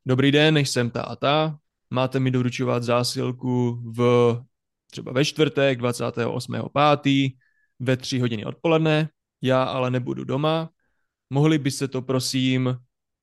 [0.06, 1.58] Dobrý den, jsem ta a ta.
[1.90, 4.00] Máte mi doručovat zásilku v
[4.90, 7.36] třeba ve čtvrtek 28.5.
[7.80, 9.08] ve 3 hodiny odpoledne
[9.42, 10.70] já ale nebudu doma.
[11.30, 12.76] Mohli by se to prosím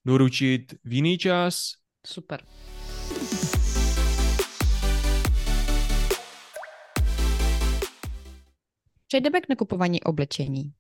[0.06, 1.74] doručit v jiný čas?
[2.08, 2.42] Super.
[9.14, 10.74] Přejdeme k nakupování oblečení.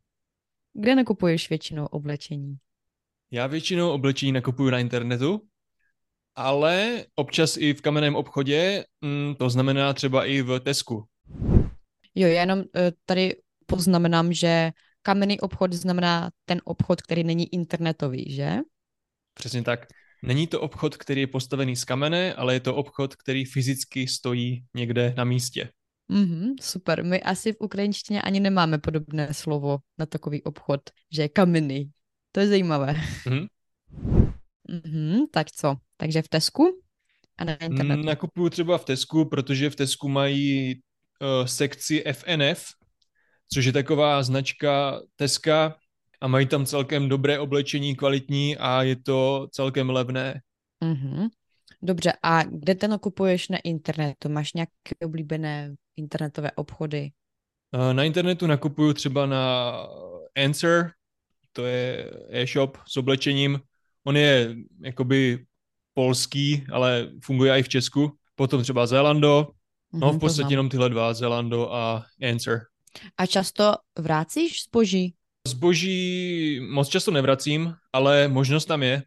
[0.73, 2.57] Kde nakupuješ většinou oblečení?
[3.31, 5.41] Já většinou oblečení nakupuju na internetu,
[6.35, 11.05] ale občas i v kamenném obchodě, mm, to znamená třeba i v Tesku.
[12.15, 18.33] Jo, já jenom eh, tady poznamenám, že kamenný obchod znamená ten obchod, který není internetový,
[18.33, 18.57] že?
[19.33, 19.85] Přesně tak.
[20.23, 24.65] Není to obchod, který je postavený z kamene, ale je to obchod, který fyzicky stojí
[24.73, 25.69] někde na místě.
[26.13, 27.03] Mm-hmm, super.
[27.03, 31.91] My asi v ukrajinštině ani nemáme podobné slovo na takový obchod, že je kamenný.
[32.31, 32.93] To je zajímavé.
[33.25, 33.47] Mm-hmm.
[34.69, 35.75] Mm-hmm, tak co?
[35.97, 36.81] Takže v Tesku
[37.37, 38.03] a na internetu?
[38.03, 42.65] Nakupuju třeba v Tesku, protože v Tesku mají uh, sekci FNF,
[43.53, 45.75] což je taková značka Teska
[46.21, 50.41] a mají tam celkem dobré oblečení, kvalitní a je to celkem levné.
[50.83, 51.27] Mm-hmm.
[51.85, 54.29] Dobře, a kde to nakupuješ na internetu?
[54.29, 57.11] Máš nějaké oblíbené internetové obchody?
[57.93, 59.73] Na internetu nakupuju třeba na
[60.45, 60.91] Answer,
[61.53, 63.59] to je e-shop s oblečením.
[64.03, 65.45] On je jakoby
[65.93, 68.17] polský, ale funguje i v Česku.
[68.35, 69.47] Potom třeba Zalando,
[69.93, 72.61] no v mhm, podstatě jenom tyhle dva, Zalando a Answer.
[73.17, 75.15] A často vrácíš zboží?
[75.47, 79.03] Zboží moc často nevracím, ale možnost tam je,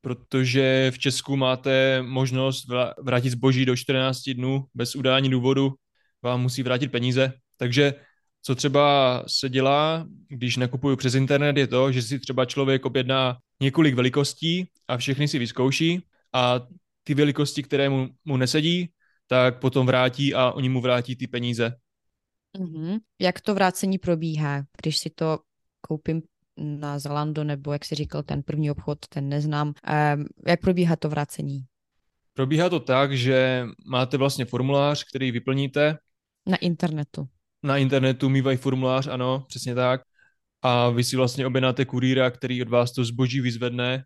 [0.00, 2.66] protože v Česku máte možnost
[3.02, 5.74] vrátit zboží do 14 dnů bez udání důvodu,
[6.22, 7.32] vám musí vrátit peníze.
[7.56, 7.94] Takže
[8.42, 13.38] co třeba se dělá, když nakupuju přes internet, je to, že si třeba člověk objedná
[13.60, 16.60] několik velikostí a všechny si vyzkouší a
[17.04, 18.90] ty velikosti, které mu, mu nesedí,
[19.26, 21.72] tak potom vrátí a oni mu vrátí ty peníze.
[22.58, 22.98] Mm-hmm.
[23.20, 25.38] Jak to vrácení probíhá, když si to
[25.80, 26.22] koupím
[26.60, 29.68] na Zalando, nebo jak si říkal, ten první obchod, ten neznám.
[29.68, 31.64] Um, jak probíhá to vrácení?
[32.34, 35.98] Probíhá to tak, že máte vlastně formulář, který vyplníte.
[36.46, 37.28] Na internetu.
[37.62, 40.00] Na internetu mývají formulář, ano, přesně tak.
[40.62, 44.04] A vy si vlastně objednáte kurýra, který od vás to zboží vyzvedne,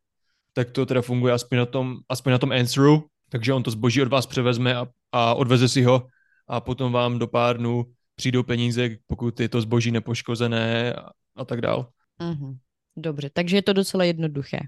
[0.53, 4.03] tak to teda funguje aspoň na tom, aspoň na tom answeru, takže on to zboží
[4.03, 6.07] od vás převezme a, a odveze si ho
[6.49, 11.45] a potom vám do pár dnů přijdou peníze, pokud je to zboží nepoškozené a, a
[11.45, 11.89] tak dál.
[12.21, 12.57] Mm-hmm.
[12.97, 14.59] Dobře, takže je to docela jednoduché,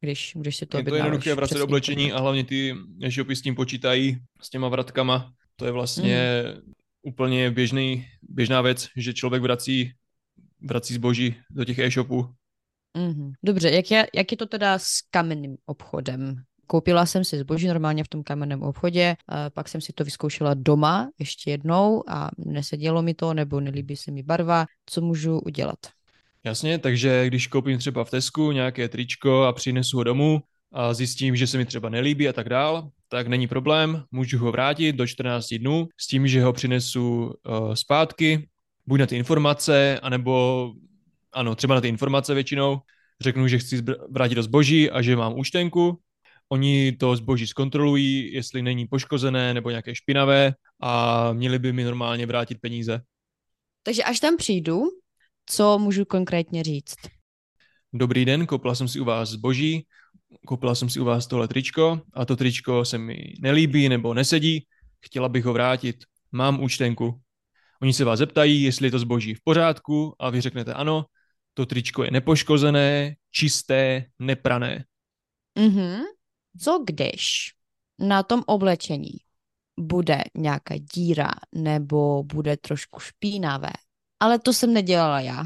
[0.00, 3.54] když, když si to Je to jednoduché vracet oblečení a hlavně ty e-shopy s tím
[3.54, 5.32] počítají, s těma vratkama.
[5.56, 6.72] To je vlastně mm.
[7.02, 9.92] úplně běžný, běžná věc, že člověk vrací,
[10.60, 12.22] vrací zboží do těch e-shopů.
[12.98, 13.32] Mm-hmm.
[13.42, 16.36] Dobře, jak je, jak je to teda s kamenným obchodem?
[16.66, 19.16] Koupila jsem si zboží normálně v tom kamenném obchodě,
[19.54, 24.10] pak jsem si to vyzkoušela doma ještě jednou a nesedělo mi to, nebo nelíbí se
[24.10, 24.66] mi barva.
[24.86, 25.78] Co můžu udělat?
[26.46, 31.36] Jasně, takže když koupím třeba v Tesku nějaké tričko a přinesu ho domů a zjistím,
[31.36, 35.06] že se mi třeba nelíbí a tak dál, tak není problém, můžu ho vrátit do
[35.06, 38.48] 14 dnů s tím, že ho přinesu uh, zpátky,
[38.86, 40.72] buď na ty informace, anebo
[41.32, 42.78] ano, třeba na ty informace většinou,
[43.20, 45.98] řeknu, že chci vrátit do zboží a že mám účtenku,
[46.48, 52.26] Oni to zboží zkontrolují, jestli není poškozené nebo nějaké špinavé a měli by mi normálně
[52.26, 53.00] vrátit peníze.
[53.82, 54.82] Takže až tam přijdu,
[55.46, 56.96] co můžu konkrétně říct?
[57.92, 59.86] Dobrý den, koupila jsem si u vás zboží,
[60.46, 64.66] koupila jsem si u vás tohle tričko a to tričko se mi nelíbí nebo nesedí,
[65.00, 65.96] chtěla bych ho vrátit,
[66.32, 67.20] mám účtenku.
[67.82, 71.04] Oni se vás zeptají, jestli je to zboží v pořádku a vy řeknete ano,
[71.54, 74.84] to tričko je nepoškozené, čisté, neprané.
[75.58, 76.00] Mhm.
[76.60, 77.52] Co když
[77.98, 79.12] na tom oblečení
[79.80, 83.72] bude nějaká díra nebo bude trošku špínavé?
[84.20, 85.44] Ale to jsem nedělala já.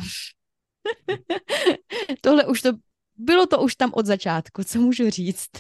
[2.21, 2.73] Tohle už to,
[3.17, 5.51] bylo to už tam od začátku, co můžu říct?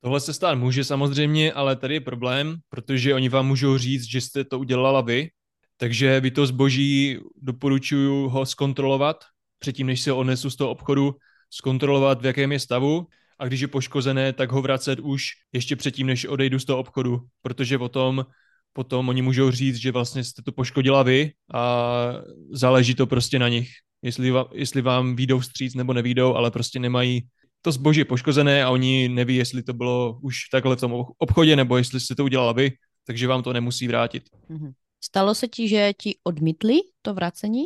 [0.00, 4.20] Tohle se stát může samozřejmě, ale tady je problém, protože oni vám můžou říct, že
[4.20, 5.30] jste to udělala vy,
[5.76, 9.24] takže vy to zboží doporučuju ho zkontrolovat
[9.58, 11.14] předtím, než se ho odnesu z toho obchodu,
[11.50, 13.06] zkontrolovat, v jakém je stavu
[13.38, 17.20] a když je poškozené, tak ho vracet už ještě předtím, než odejdu z toho obchodu,
[17.42, 18.26] protože potom,
[18.76, 22.12] potom oni můžou říct, že vlastně jste to poškodila vy a
[22.50, 23.68] záleží to prostě na nich,
[24.02, 27.26] jestli, vám, jestli vám výjdou vstříc nebo nevídou, ale prostě nemají
[27.62, 31.76] to zboží poškozené a oni neví, jestli to bylo už takhle v tom obchodě, nebo
[31.76, 32.72] jestli jste to udělala vy,
[33.06, 34.22] takže vám to nemusí vrátit.
[34.48, 34.72] Mhm.
[35.00, 37.64] Stalo se ti, že ti odmítli to vracení?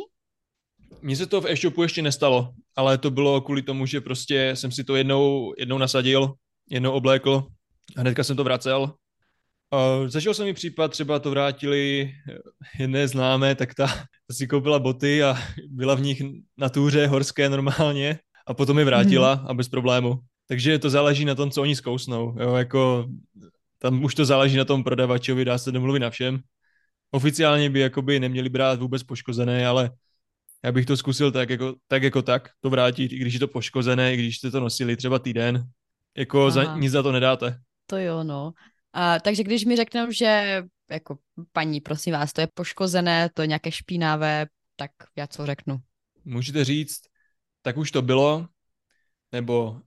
[1.01, 4.71] Mně se to v e-shopu ještě nestalo, ale to bylo kvůli tomu, že prostě jsem
[4.71, 6.33] si to jednou, jednou nasadil,
[6.69, 7.47] jednou oblékl
[7.97, 8.93] a hnedka jsem to vracel.
[9.73, 12.11] Uh, zažil jsem mi případ, třeba to vrátili
[12.79, 13.87] jedné známé, tak ta,
[14.27, 15.35] ta si koupila boty a
[15.67, 16.21] byla v nich
[16.57, 19.47] na túře horské normálně a potom je vrátila mm.
[19.47, 20.19] a bez problému.
[20.47, 22.35] Takže to záleží na tom, co oni zkousnou.
[22.39, 23.07] Jo, jako,
[23.79, 26.39] tam už to záleží na tom prodavačovi, dá se domluvit na všem.
[27.11, 29.91] Oficiálně by jakoby neměli brát vůbec poškozené, ale
[30.63, 33.47] já bych to zkusil tak jako tak, jako tak to vrátit, i když je to
[33.47, 35.63] poškozené, i když jste to nosili třeba týden.
[36.17, 37.59] Jako za, nic za to nedáte.
[37.85, 38.51] To jo, no.
[38.93, 41.17] A, takže když mi řeknou, že jako
[41.51, 45.77] paní, prosím vás, to je poškozené, to je nějaké špínavé, tak já co řeknu?
[46.25, 47.01] Můžete říct,
[47.61, 48.47] tak už to bylo,
[49.31, 49.81] nebo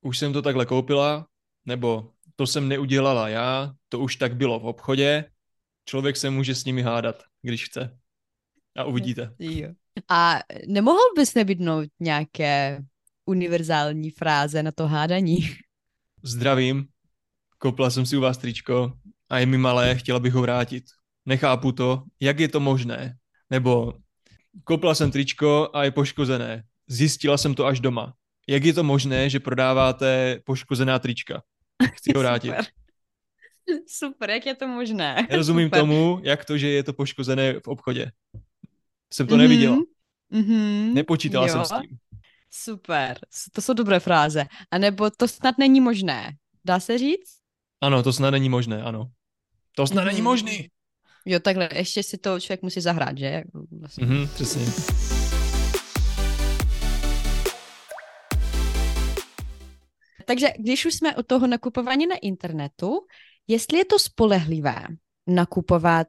[0.00, 1.26] už jsem to takhle koupila,
[1.66, 5.24] nebo to jsem neudělala já, to už tak bylo v obchodě.
[5.84, 7.98] Člověk se může s nimi hádat, když chce.
[8.76, 9.34] A uvidíte.
[9.38, 9.68] Jo.
[10.08, 12.82] A nemohl bys nebydnout nějaké
[13.24, 15.38] univerzální fráze na to hádání?
[16.22, 16.86] Zdravím,
[17.58, 18.92] koupila jsem si u vás tričko
[19.30, 20.84] a je mi malé, chtěla bych ho vrátit.
[21.26, 23.16] Nechápu to, jak je to možné.
[23.50, 23.94] Nebo
[24.64, 26.62] koupila jsem tričko a je poškozené.
[26.86, 28.12] Zjistila jsem to až doma.
[28.48, 31.42] Jak je to možné, že prodáváte poškozená trička?
[31.94, 32.48] Chci ho vrátit.
[32.48, 32.64] Super.
[33.86, 35.26] Super, jak je to možné?
[35.30, 35.80] Rozumím Super.
[35.80, 38.12] tomu, jak to, že je to poškozené v obchodě
[39.14, 39.38] jsem to mm-hmm.
[39.38, 39.76] neviděla.
[40.32, 40.94] Mm-hmm.
[40.94, 41.52] Nepočítala jo.
[41.52, 41.96] jsem s tím.
[42.50, 43.18] Super,
[43.52, 44.44] to jsou dobré fráze.
[44.70, 46.32] A nebo to snad není možné.
[46.64, 47.38] Dá se říct?
[47.80, 49.10] Ano, to snad není možné, ano.
[49.76, 50.68] To snad není možný.
[51.24, 53.42] Jo, takhle, ještě si to člověk musí zahrát, že?
[53.80, 54.06] Vlastně.
[54.06, 54.62] Mm-hmm, přesně.
[60.26, 63.00] Takže když už jsme u toho nakupování na internetu,
[63.46, 64.86] jestli je to spolehlivé
[65.26, 66.06] nakupovat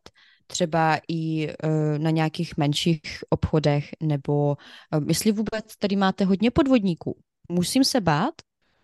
[0.48, 7.20] třeba i uh, na nějakých menších obchodech, nebo uh, jestli vůbec tady máte hodně podvodníků.
[7.50, 8.34] Musím se bát?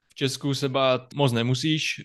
[0.10, 2.01] V Česku se bát moc nemusíš,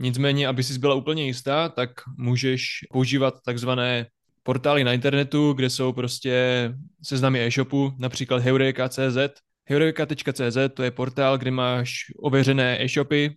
[0.00, 4.06] nicméně, aby si byla úplně jistá, tak můžeš používat takzvané
[4.42, 9.40] portály na internetu, kde jsou prostě seznamy e-shopu, například heureka.cz.
[9.64, 13.36] Heureka.cz to je portál, kde máš ověřené e-shopy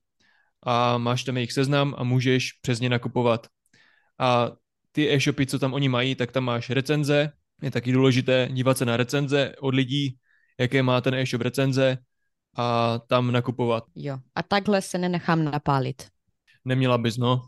[0.64, 3.48] a máš tam jejich seznam a můžeš přes ně nakupovat.
[4.20, 4.52] A
[4.92, 8.86] ty e-shopy, co tam oni mají, tak tam máš recenze, je taky důležité dívat se
[8.86, 10.18] na recenze od lidí,
[10.60, 11.98] jaké má ten e-shop recenze
[12.58, 13.84] a tam nakupovat.
[13.96, 16.13] Jo, a takhle se nenechám napálit.
[16.66, 17.42] Neměla bys, no.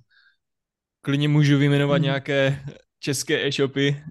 [1.01, 2.03] Klidně můžu vyjmenovat Mhm.
[2.03, 2.65] nějaké
[2.99, 4.03] české e-shopy,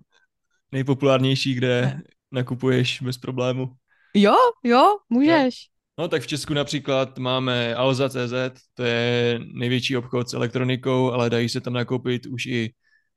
[0.73, 2.03] nejpopulárnější, kde Ne.
[2.33, 3.73] nakupuješ bez problému.
[4.15, 4.35] Jo,
[4.65, 5.55] jo, můžeš.
[5.99, 11.49] No tak v Česku například máme Alza.cz, to je největší obchod s elektronikou, ale dají
[11.49, 12.73] se tam nakoupit už i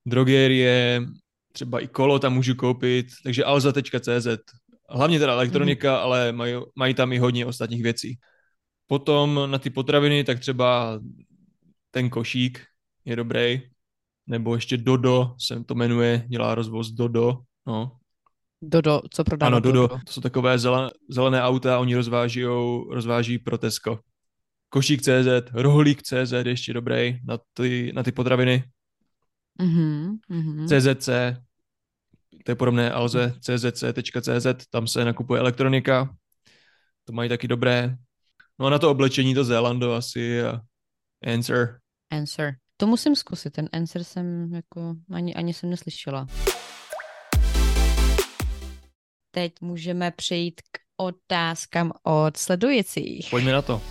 [0.06, 1.02] drogerie,
[1.52, 4.28] třeba i kolo tam můžu koupit, takže alza.cz.
[4.90, 6.02] Hlavně teda elektronika, mm-hmm.
[6.04, 8.18] ale mají, mají tam i hodně ostatních věcí.
[8.88, 11.00] Potom na ty potraviny, tak třeba
[11.98, 12.66] ten košík
[13.06, 13.62] je dobrý,
[14.28, 17.38] nebo ještě Dodo se to jmenuje, dělá rozvoz Dodo,
[17.68, 17.98] no,
[18.62, 19.88] Dodo, co prodává ano, Dodo.
[19.88, 22.44] To jsou takové zelené, zelené auta, oni rozváží,
[22.90, 24.00] rozváží pro Tesco.
[24.70, 28.64] Košík CZ, rohlík CZ ještě dobrý na ty, na ty potraviny.
[29.62, 30.68] Mhm, mhm.
[30.68, 31.10] CZC,
[32.46, 36.16] to je podobné Alze, czc.cz, tam se nakupuje elektronika,
[37.06, 37.98] to mají taky dobré.
[38.60, 40.62] No a na to oblečení to Zélando asi a
[41.34, 41.80] Answer.
[42.12, 42.56] Answer.
[42.78, 46.28] To musím zkusit, ten answer jsem jako ani, ani jsem neslyšela.
[49.32, 53.28] Teď můžeme přejít k otázkám od sledujících.
[53.30, 53.82] Pojďme na to.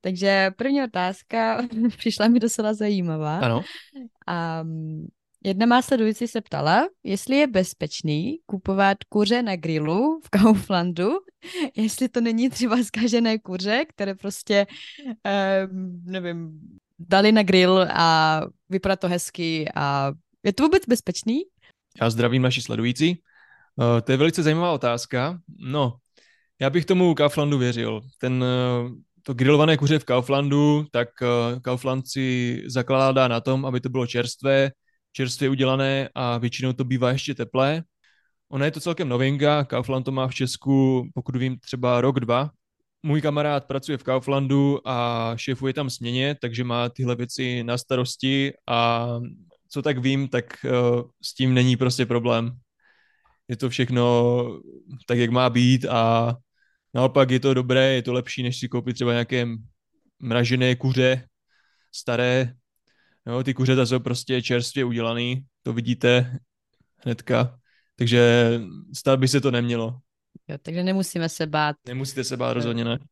[0.00, 1.62] Takže první otázka
[1.96, 3.38] přišla mi docela zajímavá.
[3.38, 3.64] Ano.
[4.62, 5.08] Um,
[5.44, 11.10] jedna má sledující se ptala, jestli je bezpečný kupovat kuře na grilu v Kauflandu,
[11.76, 14.66] jestli to není třeba zkažené kuře, které prostě,
[15.04, 16.60] um, nevím,
[16.98, 21.42] dali na grill a vypadá to hezky a je to vůbec bezpečný?
[22.00, 23.22] Já zdravím naši sledující.
[23.76, 25.38] Uh, to je velice zajímavá otázka.
[25.58, 25.96] No,
[26.60, 28.00] já bych tomu Kauflandu věřil.
[28.18, 28.92] Ten, uh,
[29.22, 34.06] to grillované kuře v Kauflandu, tak uh, Kaufland si zakládá na tom, aby to bylo
[34.06, 34.70] čerstvé,
[35.14, 37.82] čerstvě udělané a většinou to bývá ještě teplé.
[38.48, 42.50] Ona je to celkem novinka, Kaufland to má v Česku, pokud vím, třeba rok, dva.
[43.02, 48.52] Můj kamarád pracuje v Kauflandu a šéfuje tam směně, takže má tyhle věci na starosti
[48.68, 49.08] a
[49.68, 52.58] co tak vím, tak uh, s tím není prostě problém.
[53.48, 54.44] Je to všechno
[55.06, 56.36] tak, jak má být a
[56.94, 59.46] naopak je to dobré, je to lepší, než si koupit třeba nějaké
[60.18, 61.28] mražené kuře,
[61.94, 62.54] staré.
[63.26, 66.38] Jo, ty kuřata jsou prostě čerstvě udělaný, to vidíte
[67.04, 67.58] hnedka.
[67.96, 68.52] Takže
[68.94, 69.98] stát by se to nemělo.
[70.48, 71.76] Jo, takže nemusíme se bát.
[71.86, 72.98] Nemusíte se bát, rozhodně ne.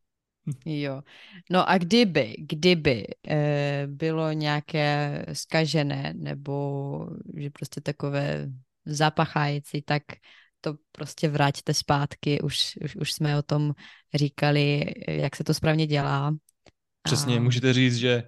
[0.66, 1.02] Jo.
[1.50, 8.48] No a kdyby, kdyby e, bylo nějaké skažené nebo že prostě takové
[8.84, 10.02] zapachající, tak
[10.60, 12.40] to prostě vraťte zpátky.
[12.40, 13.72] Už, už, už jsme o tom
[14.14, 16.34] říkali, jak se to správně dělá.
[17.02, 17.40] Přesně, a...
[17.40, 18.22] můžete říct, že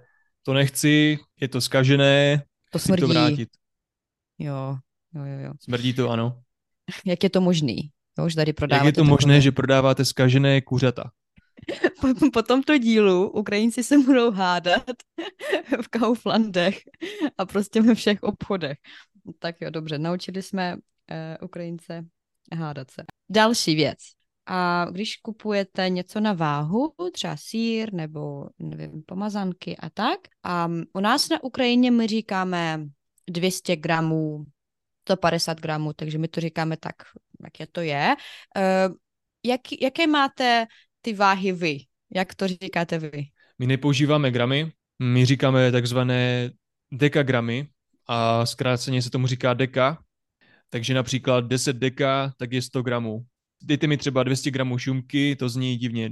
[0.45, 3.01] to nechci, je to skažené, to smrdí.
[3.01, 3.49] to vrátit.
[4.37, 4.77] Jo,
[5.15, 5.51] jo, jo, jo.
[5.59, 6.41] Smrdí to, ano.
[7.05, 7.91] Jak je to možný?
[8.17, 9.09] Jo, už tady prodáváte Jak je to takové...
[9.09, 11.11] možné, že prodáváte skažené kuřata?
[12.01, 14.95] po, po tomto dílu Ukrajinci se budou hádat
[15.81, 16.79] v Kauflandech
[17.37, 18.77] a prostě ve všech obchodech.
[19.39, 20.79] Tak jo, dobře, naučili jsme uh,
[21.41, 22.05] Ukrajince
[22.57, 23.03] hádat se.
[23.29, 23.97] Další věc.
[24.45, 30.99] A když kupujete něco na váhu, třeba sír nebo nevím, pomazanky a tak, a u
[30.99, 32.85] nás na Ukrajině my říkáme
[33.29, 34.45] 200 gramů,
[35.07, 36.95] 150 gramů, takže my to říkáme tak,
[37.43, 38.15] jaké to je.
[38.57, 38.95] Uh,
[39.45, 40.65] jak, jaké máte
[41.01, 41.77] ty váhy vy?
[42.15, 43.23] Jak to říkáte vy?
[43.59, 46.51] My nepoužíváme gramy, my říkáme takzvané
[46.91, 47.67] dekagramy
[48.07, 50.03] a zkráceně se tomu říká deka,
[50.69, 53.25] takže například 10 deka, tak je 100 gramů.
[53.63, 56.11] Dejte mi třeba 200 gramů šumky, to zní divně,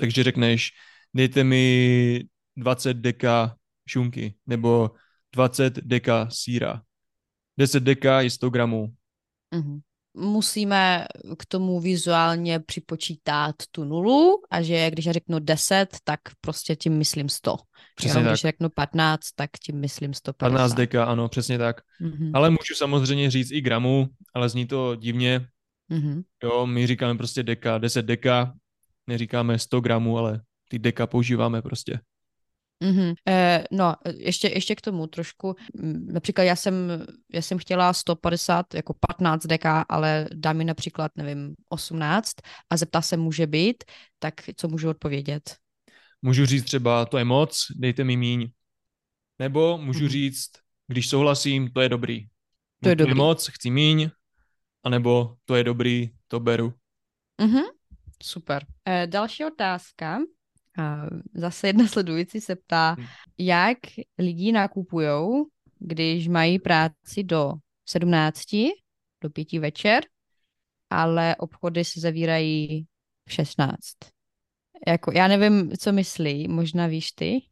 [0.00, 0.72] takže řekneš,
[1.14, 2.24] dejte mi
[2.56, 3.56] 20 deka
[3.88, 4.90] šunky, nebo
[5.32, 6.82] 20 deka síra.
[7.58, 8.94] 10 deka je 100 gramů.
[9.54, 9.80] Mm-hmm
[10.14, 11.06] musíme
[11.38, 16.98] k tomu vizuálně připočítat tu nulu a že když já řeknu 10, tak prostě tím
[16.98, 17.56] myslím 100.
[17.94, 18.24] Přesně jo?
[18.24, 18.32] tak.
[18.32, 20.52] Když řeknu 15, tak tím myslím 150.
[20.52, 21.80] 15 deka, ano, přesně tak.
[22.00, 22.30] Mm-hmm.
[22.34, 25.46] Ale můžu samozřejmě říct i gramů, ale zní to divně.
[25.90, 26.22] Mm-hmm.
[26.42, 28.54] Jo, my říkáme prostě deka, 10 deka,
[29.06, 32.00] neříkáme 100 gramů, ale ty deka používáme prostě.
[32.84, 33.14] Mm-hmm.
[33.28, 35.56] Eh, no, ještě, ještě k tomu trošku.
[36.06, 36.74] Například já jsem,
[37.32, 42.32] já jsem chtěla 150, jako 15 deka, ale dá mi například, nevím, 18
[42.70, 43.84] a zeptá se, může být,
[44.18, 45.56] tak co můžu odpovědět?
[46.22, 48.50] Můžu říct třeba, to je moc, dejte mi míň.
[49.38, 50.08] Nebo můžu mm-hmm.
[50.08, 50.50] říct,
[50.86, 52.26] když souhlasím, to je dobrý.
[52.82, 53.10] To je to dobrý.
[53.10, 54.10] je moc, chci míň,
[54.84, 56.74] anebo to je dobrý, to beru.
[57.42, 57.64] Mm-hmm.
[58.22, 58.66] super.
[58.84, 60.18] E, další otázka.
[60.78, 63.06] A zase jedna sledující se ptá, hmm.
[63.38, 63.78] jak
[64.18, 65.44] lidi nakupují,
[65.78, 67.52] když mají práci do
[67.88, 68.42] 17,
[69.22, 70.04] do pěti večer,
[70.90, 72.86] ale obchody se zavírají
[73.28, 73.78] v 16.
[74.86, 77.42] Jako, já nevím, co myslí, možná víš ty?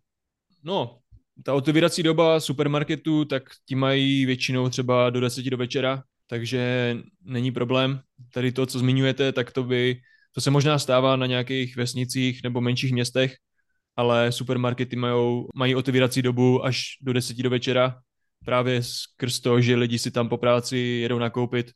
[0.63, 0.99] No,
[1.45, 7.53] ta otevírací doba supermarketu, tak ti mají většinou třeba do 10 do večera, takže není
[7.53, 8.01] problém.
[8.33, 10.01] Tady to, co zmiňujete, tak to by,
[10.35, 13.37] to se možná stává na nějakých vesnicích nebo menších městech,
[13.97, 18.01] ale supermarkety mají, mají otevírací dobu až do 10 do večera,
[18.45, 21.73] právě skrz to, že lidi si tam po práci jedou nakoupit,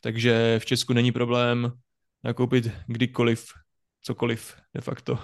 [0.00, 1.72] takže v Česku není problém
[2.24, 3.46] nakoupit kdykoliv,
[4.02, 5.18] cokoliv de facto.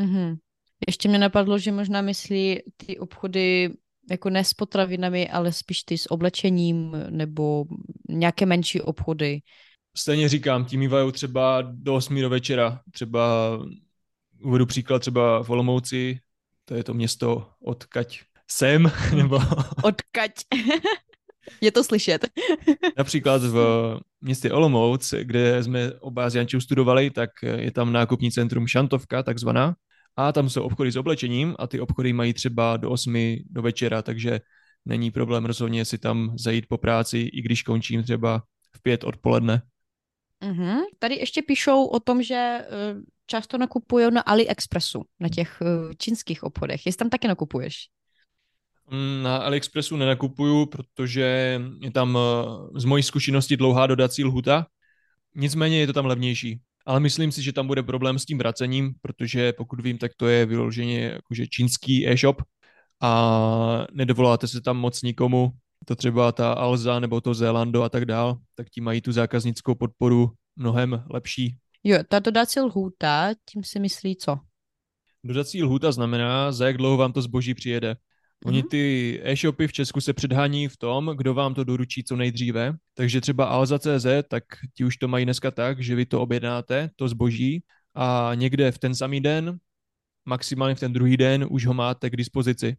[0.00, 0.36] Mm-hmm.
[0.88, 3.70] Ještě mě napadlo, že možná myslí ty obchody
[4.10, 7.64] jako ne s potravinami, ale spíš ty s oblečením nebo
[8.08, 9.40] nějaké menší obchody.
[9.96, 12.80] Stejně říkám, tím mývají třeba do 8 do večera.
[12.92, 13.50] Třeba
[14.42, 16.18] uvedu příklad třeba v Olomouci,
[16.64, 19.40] to je to město od Kať jsem, nebo...
[19.82, 20.32] Odkaď.
[21.60, 22.26] Je to slyšet.
[22.98, 23.58] Například v
[24.20, 29.74] městě Olomouc, kde jsme oba s Jančou studovali, tak je tam nákupní centrum Šantovka, takzvaná.
[30.16, 34.02] A tam jsou obchody s oblečením a ty obchody mají třeba do 8 do večera,
[34.02, 34.40] takže
[34.84, 38.42] není problém rozhodně si tam zajít po práci, i když končím třeba
[38.76, 39.62] v pět odpoledne.
[40.42, 40.80] Mm-hmm.
[40.98, 42.66] Tady ještě píšou o tom, že eh,
[43.26, 46.86] často nakupují na AliExpressu, na těch eh, čínských obchodech.
[46.86, 47.74] Jestli tam taky nakupuješ?
[48.90, 54.66] Mm, na AliExpressu nenakupuju, protože je tam eh, z mojí zkušenosti dlouhá dodací lhuta.
[55.34, 56.60] Nicméně je to tam levnější.
[56.86, 60.26] Ale myslím si, že tam bude problém s tím vracením, protože pokud vím, tak to
[60.26, 62.42] je vyloženě jakože čínský e-shop
[63.02, 65.52] a nedovoláte se tam moc nikomu.
[65.84, 69.74] To třeba ta Alza nebo to Zélando a tak dál, tak ti mají tu zákaznickou
[69.74, 71.56] podporu mnohem lepší.
[71.84, 74.38] Jo, ta dodací lhůta, tím si myslí co?
[75.24, 77.96] Dodací lhůta znamená, za jak dlouho vám to zboží přijede.
[78.46, 78.68] Oni mhm.
[78.68, 82.76] ty e-shopy v Česku se předhání v tom, kdo vám to doručí co nejdříve.
[82.94, 84.44] Takže třeba Alza.cz, tak
[84.74, 87.62] ti už to mají dneska tak, že vy to objednáte, to zboží,
[87.94, 89.58] a někde v ten samý den,
[90.24, 92.76] maximálně v ten druhý den, už ho máte k dispozici.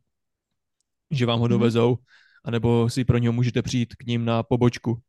[1.11, 1.49] Že vám ho mhm.
[1.49, 2.03] dovezou, mm-hmm.
[2.45, 5.01] anebo si pro něho můžete přijít k ním na pobočku.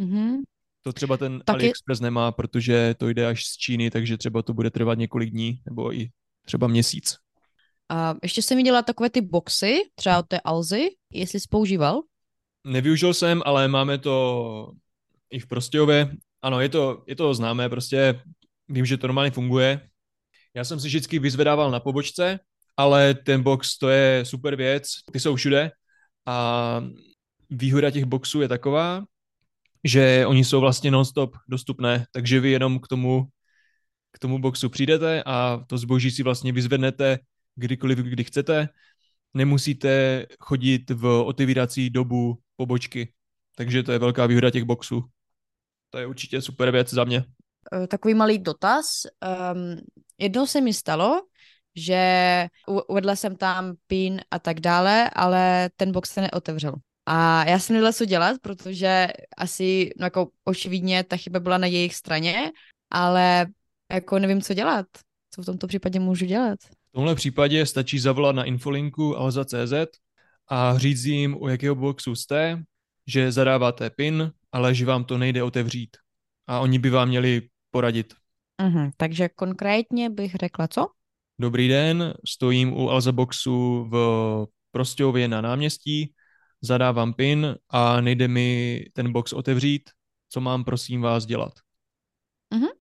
[0.00, 0.36] Mm-hmm.
[0.82, 1.56] To třeba ten Taky...
[1.56, 5.62] AliExpress nemá, protože to jde až z Číny, takže třeba to bude trvat několik dní,
[5.66, 6.10] nebo i
[6.44, 7.16] třeba měsíc.
[7.92, 12.00] A ještě jsem viděla takové ty boxy, třeba od té Alzy, jestli jsi používal?
[12.64, 14.72] Nevyužil jsem, ale máme to
[15.30, 16.10] i v Prostějově.
[16.42, 18.22] Ano, je to, je to známé, prostě
[18.68, 19.88] vím, že to normálně funguje.
[20.54, 22.40] Já jsem si vždycky vyzvedával na pobočce,
[22.76, 25.70] ale ten box to je super věc, ty jsou všude
[26.26, 26.84] a
[27.50, 29.04] výhoda těch boxů je taková,
[29.84, 33.24] že oni jsou vlastně non-stop dostupné, takže vy jenom k tomu,
[34.12, 37.18] k tomu boxu přijdete a to zboží si vlastně vyzvednete
[37.54, 38.68] kdykoliv, kdy chcete.
[39.34, 43.12] Nemusíte chodit v otevírací dobu pobočky,
[43.56, 45.04] takže to je velká výhoda těch boxů.
[45.90, 47.24] To je určitě super věc za mě.
[47.72, 49.06] E, takový malý dotaz.
[49.54, 49.80] Um,
[50.18, 51.22] jednou se mi stalo,
[51.76, 52.46] že
[52.88, 56.74] uvedla jsem tam PIN a tak dále, ale ten box se neotevřel.
[57.06, 61.66] A já jsem nevěděla, co dělat, protože asi, no jako očividně ta chyba byla na
[61.66, 62.52] jejich straně,
[62.90, 63.46] ale
[63.92, 64.86] jako nevím, co dělat.
[65.34, 66.58] Co v tomto případě můžu dělat?
[66.92, 69.72] V tomhle případě stačí zavolat na infolinku alza.cz
[70.48, 72.62] a říct jim, u jakého boxu jste,
[73.06, 75.96] že zadáváte PIN, ale že vám to nejde otevřít.
[76.46, 78.14] A oni by vám měli poradit.
[78.62, 80.86] Uh-huh, takže konkrétně bych řekla co?
[81.38, 86.12] Dobrý den, stojím u Alza Boxu v Prostějově na náměstí,
[86.60, 89.90] zadávám PIN a nejde mi ten box otevřít.
[90.28, 91.52] Co mám, prosím vás, dělat?
[92.54, 92.72] Uh-huh.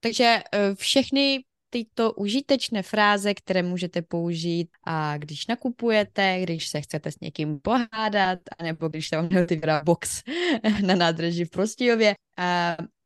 [0.00, 1.44] Takže eh, všechny
[1.76, 8.38] tyto užitečné fráze, které můžete použít, a když nakupujete, když se chcete s někým pohádat,
[8.62, 10.22] nebo když se vám neotevírá box
[10.86, 12.14] na nádraží v Prostějově.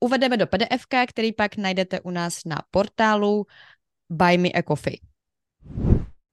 [0.00, 3.46] Uvedeme do PDF, který pak najdete u nás na portálu
[4.10, 4.98] Buy Me a Coffee.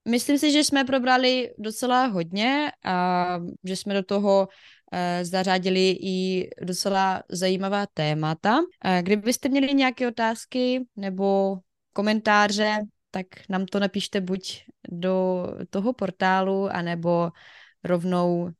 [0.07, 4.47] Myslím si, že jsme probrali docela hodně a že jsme do toho
[4.91, 8.59] e, zařadili i docela zajímavá témata.
[9.01, 11.57] Kdybyste měli nějaké otázky nebo
[11.97, 17.31] komentáře, tak nám to napište buď do toho portálu, anebo
[17.83, 18.51] rovnou uh,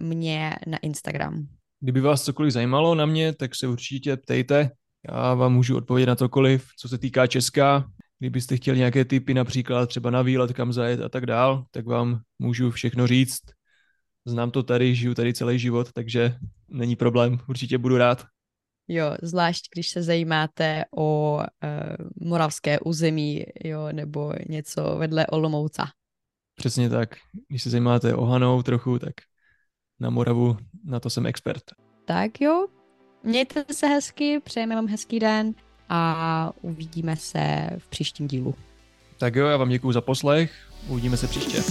[0.00, 1.46] mě na Instagram.
[1.80, 4.70] Kdyby vás cokoliv zajímalo na mě, tak se určitě ptejte.
[5.08, 7.84] Já vám můžu odpovědět na cokoliv, co se týká Česka.
[8.18, 12.20] Kdybyste chtěli nějaké typy, například třeba na výlet, kam zajet a tak dál, tak vám
[12.38, 13.40] můžu všechno říct.
[14.26, 16.34] Znám to tady, žiju tady celý život, takže
[16.68, 18.26] není problém, určitě budu rád.
[18.88, 25.88] Jo, zvlášť když se zajímáte o uh, moravské území, jo, nebo něco vedle Olomouca.
[26.56, 27.16] Přesně tak.
[27.48, 29.14] Když se zajímáte o Hanou trochu, tak
[30.00, 31.62] na Moravu, na to jsem expert.
[32.04, 32.66] Tak jo,
[33.22, 35.54] mějte se hezky, přejeme vám hezký den
[35.88, 38.54] a uvidíme se v příštím dílu.
[39.18, 40.52] Tak jo, já vám děkuji za poslech,
[40.88, 41.62] uvidíme se příště.